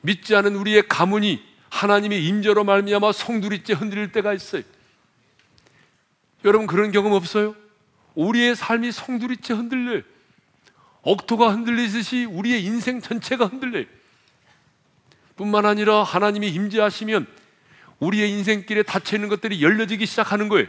믿지 0.00 0.34
않은 0.34 0.56
우리의 0.56 0.88
가문이 0.88 1.40
하나님의 1.68 2.26
임재로 2.26 2.64
말미암아 2.64 3.12
송두리째 3.12 3.74
흔들릴 3.74 4.10
때가 4.10 4.32
있어요. 4.34 4.62
여러분 6.44 6.66
그런 6.66 6.90
경험 6.90 7.12
없어요? 7.12 7.54
우리의 8.16 8.56
삶이 8.56 8.90
송두리째 8.90 9.54
흔들려요. 9.54 10.02
억토가 11.02 11.52
흔들리듯이 11.52 12.24
우리의 12.24 12.64
인생 12.64 13.00
전체가 13.00 13.46
흔들려요. 13.46 13.84
뿐만 15.36 15.64
아니라 15.64 16.02
하나님이 16.02 16.48
임재하시면 16.48 17.26
우리의 18.00 18.30
인생길에 18.30 18.82
닫혀 18.82 19.16
있는 19.16 19.28
것들이 19.28 19.62
열려지기 19.62 20.06
시작하는 20.06 20.48
거예요. 20.48 20.66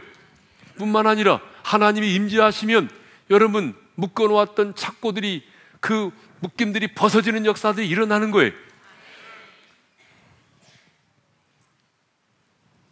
뿐만 0.76 1.06
아니라 1.06 1.40
하나님이 1.62 2.14
임재하시면 2.14 2.90
여러분 3.30 3.74
묶어 3.96 4.28
놓았던 4.28 4.74
착고들이 4.74 5.44
그 5.80 6.10
묶임들이 6.40 6.94
벗어지는 6.94 7.46
역사들이 7.46 7.88
일어나는 7.88 8.30
거예요. 8.30 8.52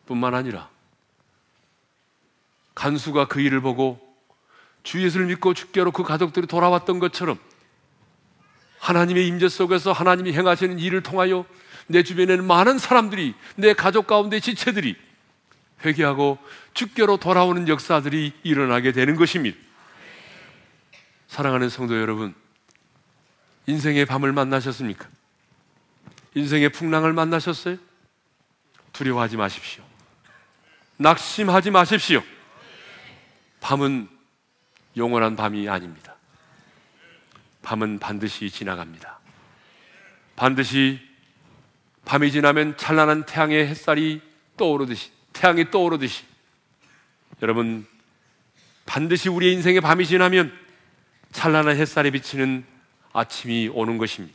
뿐만 0.07 0.35
아니라 0.35 0.69
간수가 2.75 3.29
그 3.29 3.41
일을 3.41 3.61
보고 3.61 4.01
주 4.83 5.03
예수를 5.03 5.27
믿고 5.27 5.55
죽게로 5.55 5.91
그 5.91 6.05
가족들이 6.05 6.47
돌아왔던 6.47 7.01
것처럼 7.01 7.39
하나님의 8.79 9.27
임재 9.27 9.49
속에서 9.49 9.91
하나님이 9.93 10.33
행하시는 10.33 10.79
일을 10.79 11.03
통하여 11.03 11.45
내 11.89 12.03
주변에는 12.03 12.45
많은 12.45 12.79
사람들이 12.79 13.35
내 13.57 13.73
가족 13.73 14.07
가운데 14.07 14.41
지체들이 14.41 14.97
회개하고 15.85 16.39
주께로 16.75 17.19
돌아오는 17.19 17.69
역사들이 17.69 18.33
일어나게 18.43 18.93
되는 18.93 19.15
것입니다. 19.17 19.57
사랑하는 21.29 21.69
성도 21.69 22.01
여러분, 22.01 22.35
인생의 23.67 24.07
밤을 24.07 24.33
만나셨습니까? 24.33 25.09
인생의 26.35 26.71
풍랑을 26.71 27.13
만나셨어요? 27.13 27.77
두려워하지 28.93 29.37
마십시오. 29.37 29.85
낙심하지 30.97 31.71
마십시오. 31.71 32.23
밤은 33.61 34.09
영원한 34.97 35.37
밤이 35.37 35.69
아닙니다. 35.69 36.17
밤은 37.63 37.99
반드시 37.99 38.49
지나갑니다. 38.51 39.19
반드시 40.37 41.06
밤이 42.07 42.31
지나면 42.31 42.77
찬란한 42.77 43.27
태양의 43.27 43.67
햇살이 43.67 44.23
떠오르듯이 44.57 45.11
태양이 45.33 45.71
떠오르듯이 45.71 46.23
여러분 47.43 47.85
반드시 48.87 49.29
우리의 49.29 49.55
인생의 49.55 49.81
밤이 49.81 50.07
지나면 50.07 50.53
찬란한 51.33 51.77
햇살이 51.77 52.13
비치는 52.13 52.65
아침이 53.13 53.69
오는 53.75 53.99
것입니다. 53.99 54.35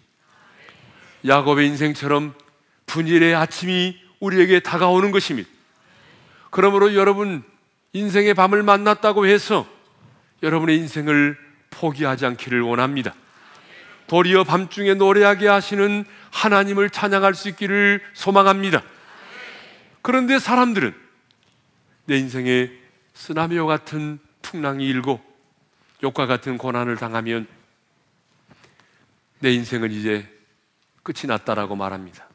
야곱의 1.26 1.68
인생처럼 1.68 2.36
분일의 2.88 3.36
아침이 3.36 3.98
우리에게 4.20 4.60
다가오는 4.60 5.12
것입니다. 5.12 5.50
그러므로 6.50 6.94
여러분 6.94 7.42
인생의 7.94 8.34
밤을 8.34 8.64
만났다고 8.64 9.26
해서 9.26 9.66
여러분의 10.44 10.78
인생을 10.78 11.38
포기하지 11.70 12.26
않기를 12.26 12.62
원합니다. 12.62 13.16
도리어 14.12 14.44
밤중에 14.44 14.96
노래하게 14.96 15.48
하시는 15.48 16.04
하나님을 16.32 16.90
찬양할 16.90 17.34
수 17.34 17.48
있기를 17.48 18.04
소망합니다. 18.12 18.84
그런데 20.02 20.38
사람들은 20.38 20.94
내 22.08 22.18
인생에 22.18 22.70
쓰나미와 23.14 23.68
같은 23.68 24.20
풍랑이 24.42 24.86
일고 24.86 25.22
욕과 26.04 26.26
같은 26.26 26.58
고난을 26.58 26.98
당하면 26.98 27.48
내 29.40 29.54
인생은 29.54 29.94
이제 29.94 30.28
끝이 31.04 31.28
났다라고 31.28 31.78
말합니다. 31.78 32.28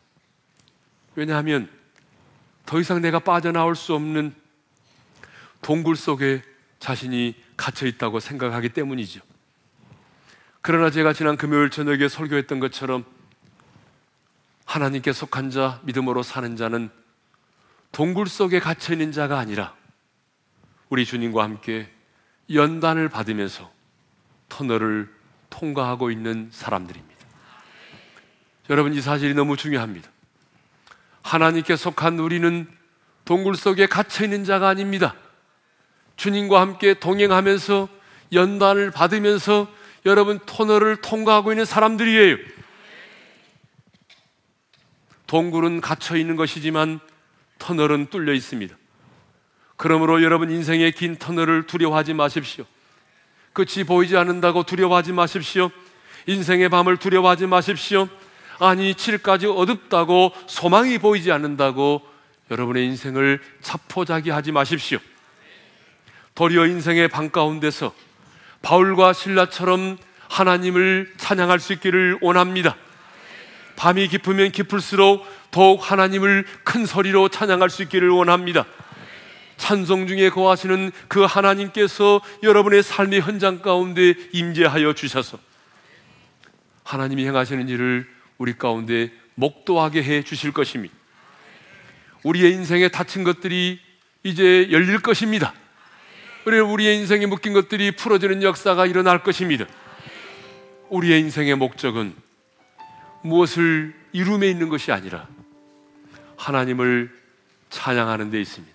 왜냐하면 1.15 1.69
더 2.65 2.81
이상 2.81 3.03
내가 3.03 3.19
빠져나올 3.19 3.77
수 3.77 3.95
없는 3.95 4.35
동굴 5.61 5.97
속에 5.97 6.43
자신이 6.81 7.35
갇혀 7.55 7.87
있다고 7.87 8.19
생각하기 8.21 8.71
때문이죠. 8.71 9.36
그러나 10.67 10.91
제가 10.91 11.13
지난 11.13 11.37
금요일 11.37 11.71
저녁에 11.71 12.09
설교했던 12.09 12.59
것처럼 12.59 13.05
하나님께 14.65 15.13
속한 15.13 15.51
자, 15.51 15.81
믿음으로 15.85 16.25
사는 16.25 16.57
자는 16.57 16.91
동굴 17.93 18.27
속에 18.27 18.59
갇혀 18.59 18.95
있는 18.95 19.13
자가 19.13 19.39
아니라 19.39 19.77
우리 20.89 21.07
주님과 21.07 21.45
함께 21.45 21.89
연단을 22.53 23.09
받으면서 23.09 23.71
터널을 24.49 25.09
통과하고 25.51 26.11
있는 26.11 26.49
사람들입니다. 26.51 27.15
여러분, 28.69 28.93
이 28.93 29.01
사실이 29.01 29.35
너무 29.35 29.57
중요합니다. 29.57 30.11
하나님께 31.23 31.77
속한 31.77 32.19
우리는 32.19 32.69
동굴 33.25 33.55
속에 33.55 33.87
갇혀 33.87 34.25
있는 34.25 34.43
자가 34.43 34.67
아닙니다. 34.67 35.15
주님과 36.17 36.61
함께 36.61 36.95
동행하면서 36.95 37.89
연단을 38.33 38.91
받으면서 38.91 39.69
여러분 40.07 40.39
터널을 40.47 40.97
통과하고 40.97 41.53
있는 41.53 41.65
사람들이에요. 41.65 42.37
동굴은 45.27 45.81
갇혀 45.81 46.17
있는 46.17 46.37
것이지만 46.37 47.01
터널은 47.59 48.07
뚫려 48.07 48.33
있습니다. 48.33 48.77
그러므로 49.77 50.23
여러분 50.23 50.51
인생의 50.51 50.93
긴 50.93 51.17
터널을 51.17 51.67
두려워하지 51.67 52.15
마십시오. 52.15 52.65
끝이 53.53 53.85
보이지 53.85 54.17
않는다고 54.17 54.63
두려워하지 54.63 55.13
마십시오. 55.13 55.71
인생의 56.27 56.69
밤을 56.69 56.99
두려워하지 56.99 57.47
마십시오. 57.47 58.09
아니, 58.59 58.95
7까지 58.95 59.55
어둡다고 59.55 60.33
소망이 60.47 60.99
보이지 60.99 61.33
않는다고 61.33 62.01
여러분의 62.51 62.87
인생을 62.87 63.41
자포자기 63.61 64.31
하지 64.31 64.53
마십시오. 64.53 64.99
도리어 66.35 66.67
인생의 66.67 67.09
방 67.09 67.31
가운데서 67.31 67.93
바울과 68.67 69.13
신라처럼 69.13 69.97
하나님을 70.29 71.13
찬양할 71.19 71.61
수 71.61 71.73
있기를 71.75 72.19
원합니다. 72.21 72.77
밤이 73.77 74.09
깊으면 74.09 74.51
깊을수록 74.51 75.25
더욱 75.53 75.89
하나님을 75.89 76.45
큰 76.65 76.85
소리로 76.85 77.29
찬양할 77.29 77.71
수 77.71 77.85
있기를 77.85 78.09
원합니다. 78.09 78.67
찬송 79.57 80.09
중에 80.09 80.31
거하시는 80.31 80.91
그 81.07 81.23
하나님께서 81.23 82.21
여러분의 82.43 82.83
삶의 82.83 83.21
현장 83.21 83.63
가운데 83.63 84.15
임재하여 84.33 84.95
주셔서 84.95 85.39
하나님이 86.83 87.25
행하시는 87.25 87.69
일을 87.69 88.09
우리 88.37 88.59
가운데 88.59 89.13
목도하게 89.37 90.03
해 90.03 90.23
주실 90.25 90.51
것입니다. 90.51 90.93
우리의 92.25 92.51
인생에 92.55 92.89
닫힌 92.89 93.23
것들이 93.23 93.79
이제 94.25 94.67
열릴 94.73 94.99
것입니다. 94.99 95.55
그리고 96.47 96.69
우리의 96.69 96.99
인생에 96.99 97.27
묶인 97.27 97.55
것들이 97.55 97.91
풀어지는 97.97 98.45
역사가 98.45 98.87
일어날 98.87 99.25
것입니다. 99.25 99.67
우리의 100.91 101.19
인생의 101.23 101.57
목적은 101.57 102.15
무엇을 103.23 103.93
이룸에 104.13 104.49
있는 104.49 104.69
것이 104.69 104.93
아니라 104.93 105.27
하나님을 106.37 107.11
찬양하는 107.71 108.31
데 108.31 108.41
있습니다. 108.41 108.73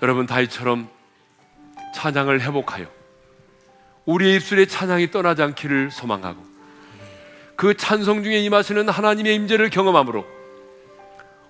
여러분 0.00 0.24
다이처럼 0.24 0.88
찬양을 1.94 2.40
회복하여 2.40 2.86
우리의 4.06 4.36
입술에 4.36 4.64
찬양이 4.64 5.10
떠나지 5.10 5.42
않기를 5.42 5.90
소망하고 5.90 6.42
그 7.54 7.76
찬송 7.76 8.24
중에 8.24 8.38
임하시는 8.38 8.88
하나님의 8.88 9.34
임재를 9.34 9.68
경험함으로 9.68 10.24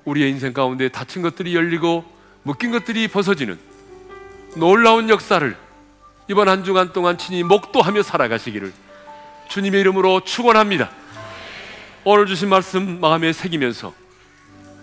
우리의 0.05 0.31
인생 0.31 0.53
가운데 0.53 0.89
닫힌 0.89 1.23
것들이 1.23 1.55
열리고 1.55 2.05
묶인 2.43 2.73
것들이 2.73 3.07
벗어지는 3.07 3.71
놀라운 4.57 5.09
역사를 5.09 5.57
이번 6.29 6.49
한 6.49 6.65
주간 6.65 6.93
동안 6.93 7.19
친히 7.19 7.43
목도하며 7.43 8.03
살아가시기를 8.03 8.73
주님의 9.49 9.81
이름으로 9.81 10.21
축원합니다. 10.21 10.91
오늘 12.05 12.27
주신 12.27 12.49
말씀 12.49 13.01
마음에 13.01 13.33
새기면서 13.33 13.93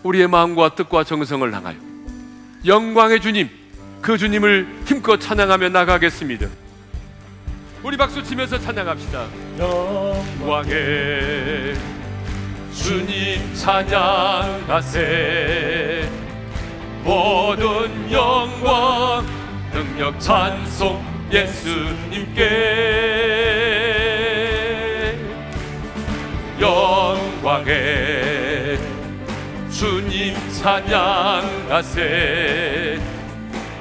우리의 0.03 0.28
마음과 0.28 0.76
뜻과 0.76 1.03
정성을 1.03 1.53
향하여 1.53 1.76
영광의 2.65 3.22
주님, 3.22 3.49
그 4.01 4.17
주님을 4.17 4.82
힘껏 4.86 5.20
찬양하며 5.20 5.70
나가겠습니다. 5.70 6.47
우리 7.84 7.95
박수 7.95 8.24
치면서 8.24 8.59
찬양합시다. 8.59 9.28
영광의 9.59 11.76
주님 12.74 13.55
찬양하세 13.55 14.99
모든 17.03 18.11
영광 18.11 19.38
능력 19.72 20.20
찬송 20.20 21.01
예수님께. 21.32 22.49
영광의 26.59 28.80
주님 29.72 30.36
찬양하세. 30.61 31.99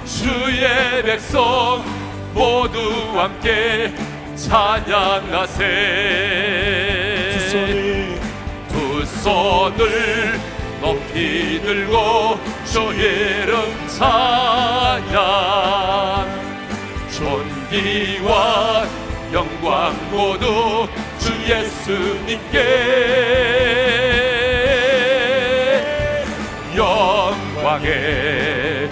주의 0.05 1.03
백성 1.03 1.83
모두 2.35 2.79
함께 3.19 3.93
찬양하세. 4.37 5.65
두 7.33 7.41
손이 7.49 8.21
두 8.69 9.05
손을 9.07 10.39
높이 10.81 11.61
들고 11.61 12.39
주의 12.65 13.43
이름 13.43 13.88
찬양 13.99 15.11
존귀와 17.11 18.87
영광 19.33 19.93
모두 20.13 20.87
주 21.19 21.33
예수님께. 21.45 22.59
영광의 26.77 28.89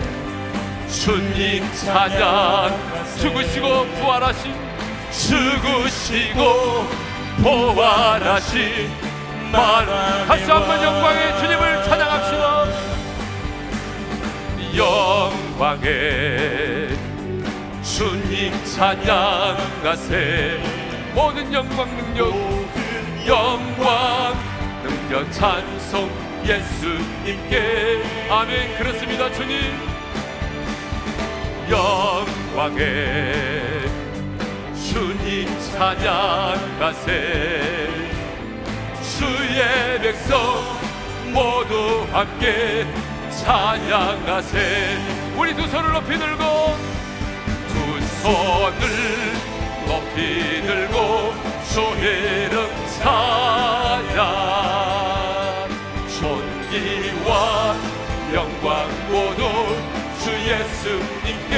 주님 0.88 1.64
찬양. 1.72 2.76
죽으시고 3.20 3.86
부활하신 4.00 4.52
죽으시고 5.12 6.88
부활하신 7.42 8.90
만 9.52 9.86
다시 10.26 10.50
한번 10.50 10.82
영광의 10.82 11.38
주님을 11.38 11.84
찬양합시다 11.84 12.55
영광의 14.76 15.86
주님 17.82 18.52
찬양하세. 18.64 20.60
모든 21.14 21.50
영광 21.50 21.88
능력 21.96 22.34
영광 23.26 24.34
능력 24.82 25.32
찬송 25.32 26.10
예수님께. 26.44 28.02
아멘. 28.30 28.76
그렇습니다 28.76 29.32
주님. 29.32 29.72
영광의 31.70 33.32
주님 34.74 35.48
찬양하세. 35.72 37.10
주의 39.00 40.00
백성 40.02 40.36
모두 41.32 42.06
함께 42.12 42.86
찬양하세. 43.46 44.98
우리 45.36 45.54
두 45.54 45.68
손을 45.68 45.92
높이 45.92 46.18
들고 46.18 46.76
두 47.68 48.00
손을 48.20 48.80
높이 49.86 50.62
들고 50.62 51.32
주의 51.70 52.46
이름 52.46 52.66
찬양 52.98 54.18
존귀와 56.18 57.76
영광 58.34 58.88
모두 59.12 59.40
주 60.24 60.32
예수님께. 60.32 61.54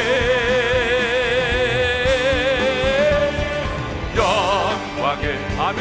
영광의 4.15 5.25
아멘 5.59 5.79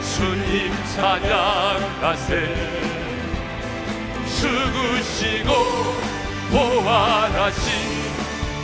주님 0.00 0.72
찬양하세 0.96 2.91
죽으시고 4.42 5.52
부활하신 6.50 7.72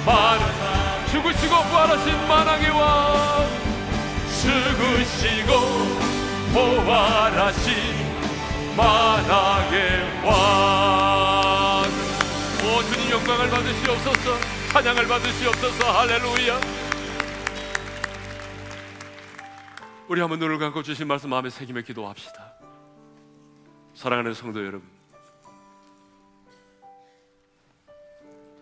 만왕 0.05 1.07
죽으시고 1.11 1.55
부활하신 1.55 2.29
만왕의 2.29 2.71
왕. 2.71 3.49
죽으시고 4.43 5.53
부활하신 6.53 7.75
만왕의 8.77 10.25
왕. 10.25 11.85
오, 12.61 12.83
주님 12.83 13.11
영광을 13.11 13.49
받으시옵소서. 13.49 14.39
찬양을 14.73 15.07
받으시옵소서. 15.07 15.93
할렐루야. 15.93 16.61
우리 20.09 20.21
한번 20.21 20.39
눈을 20.41 20.59
감고 20.59 20.83
주신 20.83 21.07
말씀 21.07 21.31
마음에 21.31 21.51
새기며 21.51 21.83
기도합시다. 21.83 22.55
사랑하는 23.95 24.35
성도 24.35 24.61
여러분 24.61 24.98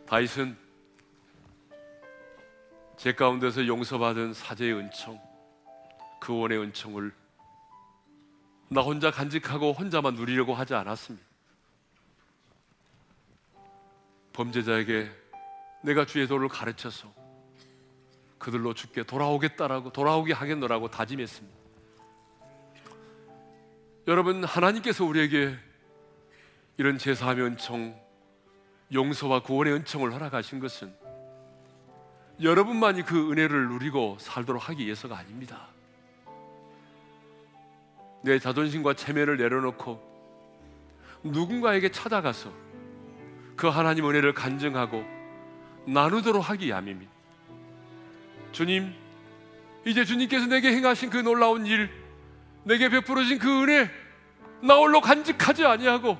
다윗은 0.06 0.56
제 2.96 3.12
가운데서 3.12 3.66
용서받은 3.66 4.34
사제의 4.34 4.74
은총, 4.74 5.20
그 6.20 6.38
원의 6.38 6.58
은총을 6.58 7.12
나 8.68 8.80
혼자 8.80 9.10
간직하고 9.10 9.72
혼자만 9.72 10.14
누리려고 10.14 10.54
하지 10.54 10.74
않았습니다. 10.74 11.26
범죄자에게 14.32 15.10
내가 15.82 16.04
주의 16.04 16.26
도를 16.26 16.48
가르쳐서 16.48 17.12
그들로 18.38 18.74
죽게 18.74 19.04
돌아오겠다라고 19.04 19.92
돌아오게 19.92 20.32
하겠노라고 20.32 20.90
다짐했습니다. 20.90 21.56
여러분 24.08 24.44
하나님께서 24.44 25.04
우리에게 25.04 25.56
이런 26.76 26.96
제사함의 26.98 27.44
은총, 27.44 28.05
용서와 28.92 29.40
구원의 29.40 29.74
은총을 29.74 30.12
허락하신 30.12 30.60
것은 30.60 30.94
여러분만이 32.40 33.02
그 33.02 33.32
은혜를 33.32 33.68
누리고 33.68 34.16
살도록 34.20 34.68
하기 34.68 34.84
위해서가 34.84 35.16
아닙니다. 35.18 35.68
내 38.22 38.38
자존심과 38.38 38.94
체면을 38.94 39.36
내려놓고 39.36 40.00
누군가에게 41.22 41.90
찾아가서 41.90 42.52
그 43.56 43.68
하나님 43.68 44.08
은혜를 44.08 44.34
간증하고 44.34 45.04
나누도록 45.86 46.48
하기 46.50 46.66
위함입니다. 46.66 47.10
주님, 48.52 48.92
이제 49.84 50.04
주님께서 50.04 50.46
내게 50.46 50.72
행하신 50.72 51.10
그 51.10 51.18
놀라운 51.18 51.66
일, 51.66 51.90
내게 52.64 52.88
베풀어진 52.88 53.38
그 53.38 53.62
은혜, 53.62 53.90
나 54.62 54.74
홀로 54.74 55.00
간직하지 55.00 55.64
아니하고 55.64 56.18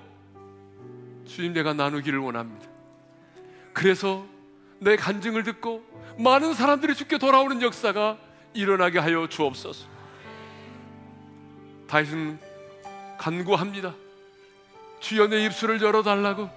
주님 1.27 1.53
내가 1.53 1.73
나누기를 1.73 2.19
원합니다. 2.19 2.67
그래서 3.73 4.25
내 4.79 4.97
간증을 4.97 5.43
듣고 5.43 5.85
많은 6.19 6.55
사람들이 6.55 6.95
죽게 6.95 7.19
돌아오는 7.19 7.61
역사가 7.61 8.19
일어나게 8.55 8.99
하여 8.99 9.29
주옵소서. 9.29 9.87
다윗은 11.89 12.39
간구합니다. 13.19 13.95
주여 15.01 15.29
내 15.29 15.45
입술을 15.45 15.81
열어달라고. 15.83 16.49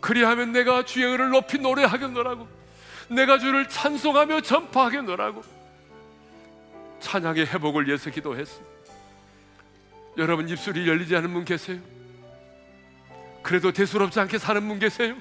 그리하면 0.00 0.52
내가 0.52 0.84
주의 0.84 1.06
은을 1.06 1.30
높이 1.30 1.58
노래하겠노라고. 1.58 2.48
내가 3.08 3.38
주를 3.38 3.68
찬송하며 3.68 4.40
전파하겠노라고. 4.40 5.42
찬양의 7.00 7.46
회복을 7.46 7.86
위해서 7.86 8.10
기도했습니다. 8.10 8.76
여러분 10.16 10.48
입술이 10.48 10.88
열리지 10.88 11.14
않은 11.16 11.32
분 11.32 11.44
계세요? 11.44 11.78
그래도 13.46 13.70
대수롭지 13.70 14.18
않게 14.18 14.38
사는 14.38 14.66
분 14.66 14.80
계세요? 14.80 15.14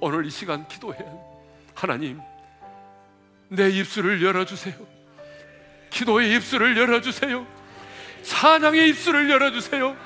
오늘 0.00 0.26
이 0.26 0.30
시간 0.30 0.68
기도해요. 0.68 1.18
하나님, 1.74 2.20
내 3.48 3.70
입술을 3.70 4.22
열어주세요. 4.22 4.74
기도의 5.88 6.36
입술을 6.36 6.76
열어주세요. 6.76 7.46
찬양의 8.22 8.90
입술을 8.90 9.30
열어주세요. 9.30 9.96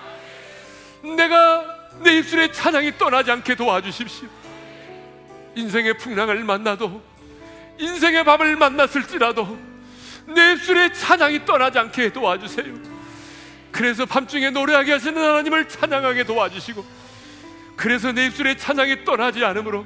내가 1.17 1.65
내 2.05 2.19
입술에 2.19 2.53
찬양이 2.53 2.97
떠나지 2.97 3.33
않게 3.33 3.57
도와주십시오. 3.57 4.29
인생의 5.57 5.99
풍랑을 5.99 6.45
만나도, 6.45 7.03
인생의 7.77 8.25
밤을 8.25 8.55
만났을지라도, 8.55 9.59
내 10.29 10.53
입술에 10.53 10.93
찬양이 10.93 11.45
떠나지 11.45 11.77
않게 11.77 12.13
도와주세요. 12.13 12.94
그래서 13.75 14.07
밤중에 14.07 14.51
노래하게 14.51 14.93
하시는 14.93 15.21
하나님을 15.21 15.69
찬양하게 15.69 16.23
도와주시고 16.23 16.85
그래서 17.75 18.13
내 18.13 18.27
입술에 18.27 18.57
찬양이 18.57 19.05
떠나지 19.05 19.45
않으므로 19.45 19.85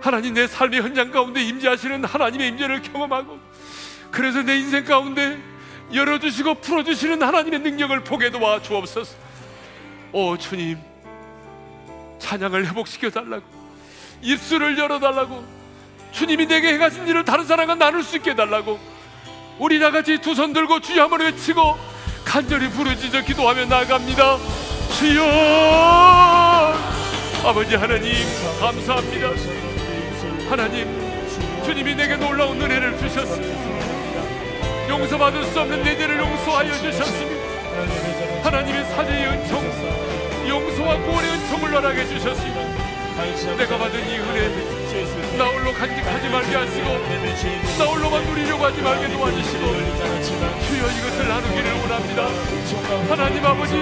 하나님 0.00 0.34
내 0.34 0.46
삶의 0.46 0.82
현장 0.82 1.10
가운데 1.10 1.42
임재하시는 1.42 2.04
하나님의 2.04 2.50
임재를 2.50 2.82
경험하고 2.82 3.40
그래서 4.12 4.42
내 4.42 4.56
인생 4.58 4.84
가운데 4.84 5.42
열어주시고 5.92 6.60
풀어주시는 6.60 7.20
하나님의 7.20 7.58
능력을 7.60 8.04
보게 8.04 8.30
도와 8.30 8.62
주옵소서. 8.62 9.16
오 10.12 10.38
주님 10.38 10.78
찬양을 12.20 12.64
회복시켜 12.68 13.10
달라고 13.10 13.42
입술을 14.22 14.78
열어 14.78 15.00
달라고 15.00 15.44
주님이 16.12 16.46
내게 16.46 16.74
행하신 16.74 17.08
일을 17.08 17.24
다른 17.24 17.44
사람과 17.44 17.74
나눌 17.74 18.04
수 18.04 18.16
있게 18.18 18.30
해달라고 18.30 18.78
우리 19.58 19.80
나같이 19.80 20.18
두 20.18 20.36
손 20.36 20.52
들고 20.52 20.78
주여 20.78 21.02
한번 21.02 21.22
외치고 21.22 21.97
간절히 22.28 22.68
부르짖어 22.68 23.22
기도하며 23.22 23.64
나갑니다. 23.64 24.36
주여 24.98 25.24
아버지 27.42 27.74
하나님 27.74 28.12
감사합니다. 28.60 29.28
하나님 30.50 31.08
주님이 31.64 31.94
내게 31.94 32.16
놀라운 32.16 32.60
은혜를 32.60 32.98
주셨습니다. 32.98 33.56
용서받을 34.90 35.42
수 35.44 35.58
없는 35.60 35.82
내 35.82 35.96
죄를 35.96 36.18
용서하여 36.18 36.70
주셨습니다. 36.74 37.48
하나님의 38.44 38.84
사죄의 38.84 39.26
은총, 39.28 40.48
용서와 40.48 40.98
구원의 40.98 41.30
은총을 41.30 41.74
허락해 41.74 42.06
주셨습니다. 42.08 42.88
내가 43.56 43.78
받은 43.78 44.06
이 44.06 44.18
은혜 44.18 44.48
나 45.38 45.44
홀로 45.46 45.72
간직하지 45.72 46.28
말게 46.28 46.56
하시고 46.56 47.78
나 47.78 47.84
홀로만 47.86 48.22
누리려고 48.26 48.64
하지 48.66 48.82
말게 48.82 49.08
도와주시고 49.08 50.07
하나님 53.08 53.42
아버지 53.42 53.72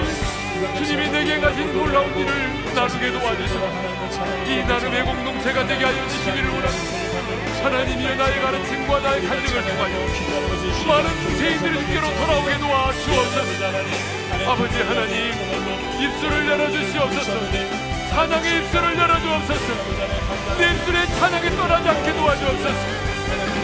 주님이 0.77 1.11
내게 1.11 1.41
가신 1.41 1.73
놀라운 1.73 2.17
일을 2.17 2.75
나누게 2.75 3.11
도와주시고 3.11 3.67
이 4.47 4.63
나눔의 4.63 5.05
공동체가 5.05 5.67
되게 5.67 5.85
하여 5.85 6.09
주시기를 6.09 6.49
원합니다. 6.49 7.65
하나님이여 7.65 8.15
나의 8.15 8.41
가르침과 8.41 9.01
나의 9.01 9.27
간증을 9.27 9.63
통하여 9.63 9.95
많은 10.87 11.37
죄인들이 11.39 11.81
주께로 11.81 12.15
돌아오게 12.15 12.59
도와 12.59 12.93
주옵소서. 12.93 13.67
아버지 14.49 14.83
하나님 14.83 15.33
입술을 16.01 16.47
열어주시옵소서. 16.47 17.33
찬양의 18.11 18.59
입술을 18.59 18.97
열어주옵소서. 18.97 19.75
내 20.57 20.73
입술에 20.73 21.07
찬양이 21.19 21.51
떠나지 21.57 21.89
않게 21.89 22.13
도와주옵소서. 22.13 23.07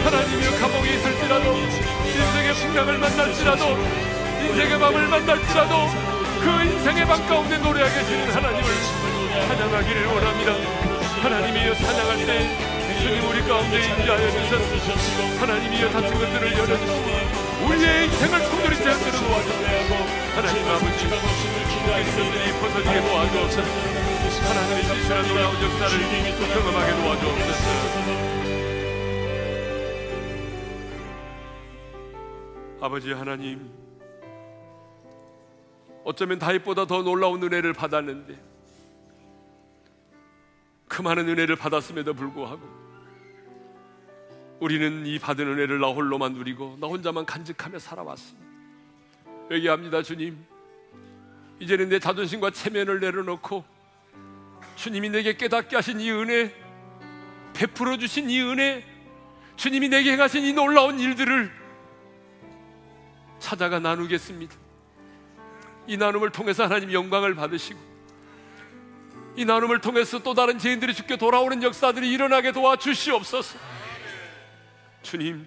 하나님이여 0.04 0.50
감옥에 0.58 0.94
있을지라도 0.94 1.54
인생의 1.54 2.54
풍랑을 2.54 2.98
만날지라도 2.98 4.11
인생의 4.42 4.78
밤을 4.78 5.08
만날지라도 5.08 5.74
그 6.40 6.46
인생의 6.64 7.06
밤 7.06 7.26
가운데 7.26 7.58
노래하게 7.58 7.94
하시는 7.94 8.32
하나님을 8.32 8.68
찬양하기를 9.48 10.06
원합니다. 10.06 10.52
하나님이여 11.22 11.74
찬양할 11.74 12.26
때 12.26 12.72
주님 13.00 13.28
우리 13.28 13.40
가운데 13.42 13.78
인자하여 13.78 14.30
주셔서 14.30 14.64
하나님이여 15.40 15.90
다친 15.90 16.18
것들을 16.18 16.52
열어주시고 16.52 17.66
우리의 17.66 18.04
인생을 18.06 18.40
손들이지 18.40 18.88
않도록 18.88 19.14
도와주시고 19.22 19.94
하나님 20.36 20.68
아버지 20.68 21.08
그리스도들이 21.82 22.52
벗어지게 22.60 23.00
도와주옵소서. 23.00 23.68
하나님의 24.42 24.82
신실한 24.84 25.28
놀라운 25.28 25.52
역사를 25.62 25.92
경험하게 26.54 26.90
도와주옵소서. 27.02 27.64
아버지 32.80 33.12
하나님 33.12 33.70
어쩌면 36.04 36.38
다윗보다 36.38 36.86
더 36.86 37.02
놀라운 37.02 37.42
은혜를 37.42 37.72
받았는데 37.72 38.40
그 40.88 41.02
많은 41.02 41.28
은혜를 41.28 41.56
받았음에도 41.56 42.14
불구하고 42.14 42.82
우리는 44.60 45.06
이 45.06 45.18
받은 45.18 45.46
은혜를 45.46 45.80
나 45.80 45.88
홀로만 45.88 46.34
누리고 46.34 46.76
나 46.80 46.86
혼자만 46.86 47.26
간직하며 47.26 47.78
살아왔습니다 47.78 48.46
회개합니다 49.50 50.02
주님 50.02 50.44
이제는 51.60 51.88
내 51.88 51.98
자존심과 51.98 52.50
체면을 52.50 53.00
내려놓고 53.00 53.64
주님이 54.76 55.10
내게 55.10 55.36
깨닫게 55.36 55.76
하신 55.76 56.00
이 56.00 56.10
은혜, 56.10 56.52
베풀어 57.54 57.98
주신 57.98 58.30
이 58.30 58.40
은혜, 58.40 58.84
주님이 59.56 59.88
내게 59.88 60.12
행하신 60.12 60.44
이 60.44 60.52
놀라운 60.52 60.98
일들을 60.98 61.50
찾아가 63.38 63.78
나누겠습니다. 63.78 64.61
이 65.86 65.96
나눔을 65.96 66.30
통해서 66.30 66.64
하나님 66.64 66.92
영광을 66.92 67.34
받으시고, 67.34 67.78
이 69.36 69.44
나눔을 69.44 69.80
통해서 69.80 70.18
또 70.18 70.34
다른 70.34 70.58
죄인들이 70.58 70.94
죽게 70.94 71.16
돌아오는 71.16 71.62
역사들이 71.62 72.10
일어나게 72.10 72.52
도와 72.52 72.76
주시옵소서. 72.76 73.58
주님, 75.02 75.46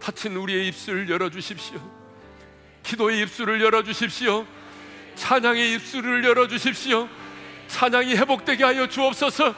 다친 0.00 0.36
우리의 0.36 0.68
입술을 0.68 1.08
열어 1.08 1.30
주십시오. 1.30 1.80
기도의 2.82 3.20
입술을 3.22 3.60
열어 3.60 3.82
주십시오. 3.82 4.46
찬양의 5.14 5.74
입술을 5.74 6.24
열어 6.24 6.48
주십시오. 6.48 7.08
찬양이 7.66 8.16
회복되게 8.16 8.64
하여 8.64 8.88
주옵소서. 8.88 9.54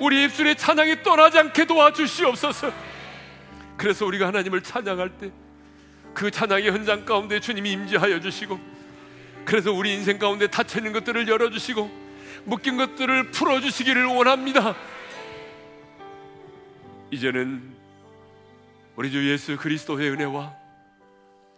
우리 0.00 0.24
입술에 0.24 0.54
찬양이 0.54 1.02
떠나지 1.02 1.38
않게 1.38 1.66
도와주시옵소서. 1.66 2.72
그래서 3.76 4.04
우리가 4.06 4.26
하나님을 4.26 4.62
찬양할 4.62 5.10
때 5.18 5.30
그 6.14 6.30
찬양의 6.30 6.70
현장 6.70 7.04
가운데 7.04 7.40
주님이 7.40 7.72
임재하여 7.72 8.20
주시고 8.20 8.58
그래서 9.44 9.72
우리 9.72 9.94
인생 9.94 10.18
가운데 10.18 10.46
닫혀 10.46 10.78
있는 10.78 10.92
것들을 10.92 11.28
열어 11.28 11.50
주시고 11.50 11.90
묶인 12.44 12.76
것들을 12.76 13.30
풀어 13.30 13.60
주시기를 13.60 14.04
원합니다. 14.06 14.74
이제는 17.10 17.74
우리 18.96 19.10
주 19.10 19.30
예수 19.30 19.56
그리스도의 19.56 20.10
은혜와 20.10 20.54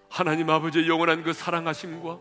하나님 0.08 0.48
아버지의 0.50 0.88
영원한 0.88 1.22
그 1.22 1.32
사랑하심과 1.32 2.18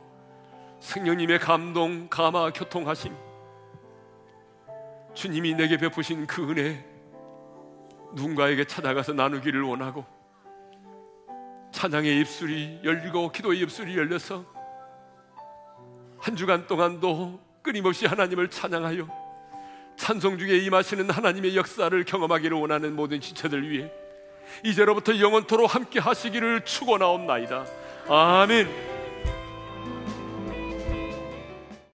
성령님의 0.79 1.39
감동, 1.39 2.07
감화, 2.09 2.51
교통하심 2.51 3.15
주님이 5.13 5.53
내게 5.55 5.77
베푸신 5.77 6.25
그 6.25 6.49
은혜 6.49 6.84
누군가에게 8.13 8.65
찾아가서 8.65 9.13
나누기를 9.13 9.61
원하고 9.61 10.05
찬양의 11.72 12.19
입술이 12.19 12.80
열리고 12.84 13.32
기도의 13.32 13.59
입술이 13.61 13.97
열려서 13.97 14.45
한 16.19 16.36
주간 16.36 16.67
동안도 16.67 17.39
끊임없이 17.61 18.05
하나님을 18.05 18.49
찬양하여 18.49 19.07
찬송 19.95 20.38
중에 20.38 20.57
임하시는 20.57 21.09
하나님의 21.09 21.55
역사를 21.55 22.03
경험하기를 22.03 22.57
원하는 22.57 22.95
모든 22.95 23.22
지체들 23.22 23.69
위해 23.69 23.91
이제로부터 24.63 25.17
영원토록 25.17 25.74
함께 25.74 25.99
하시기를 25.99 26.65
축원하옵나이다. 26.65 27.65
아멘. 28.07 28.90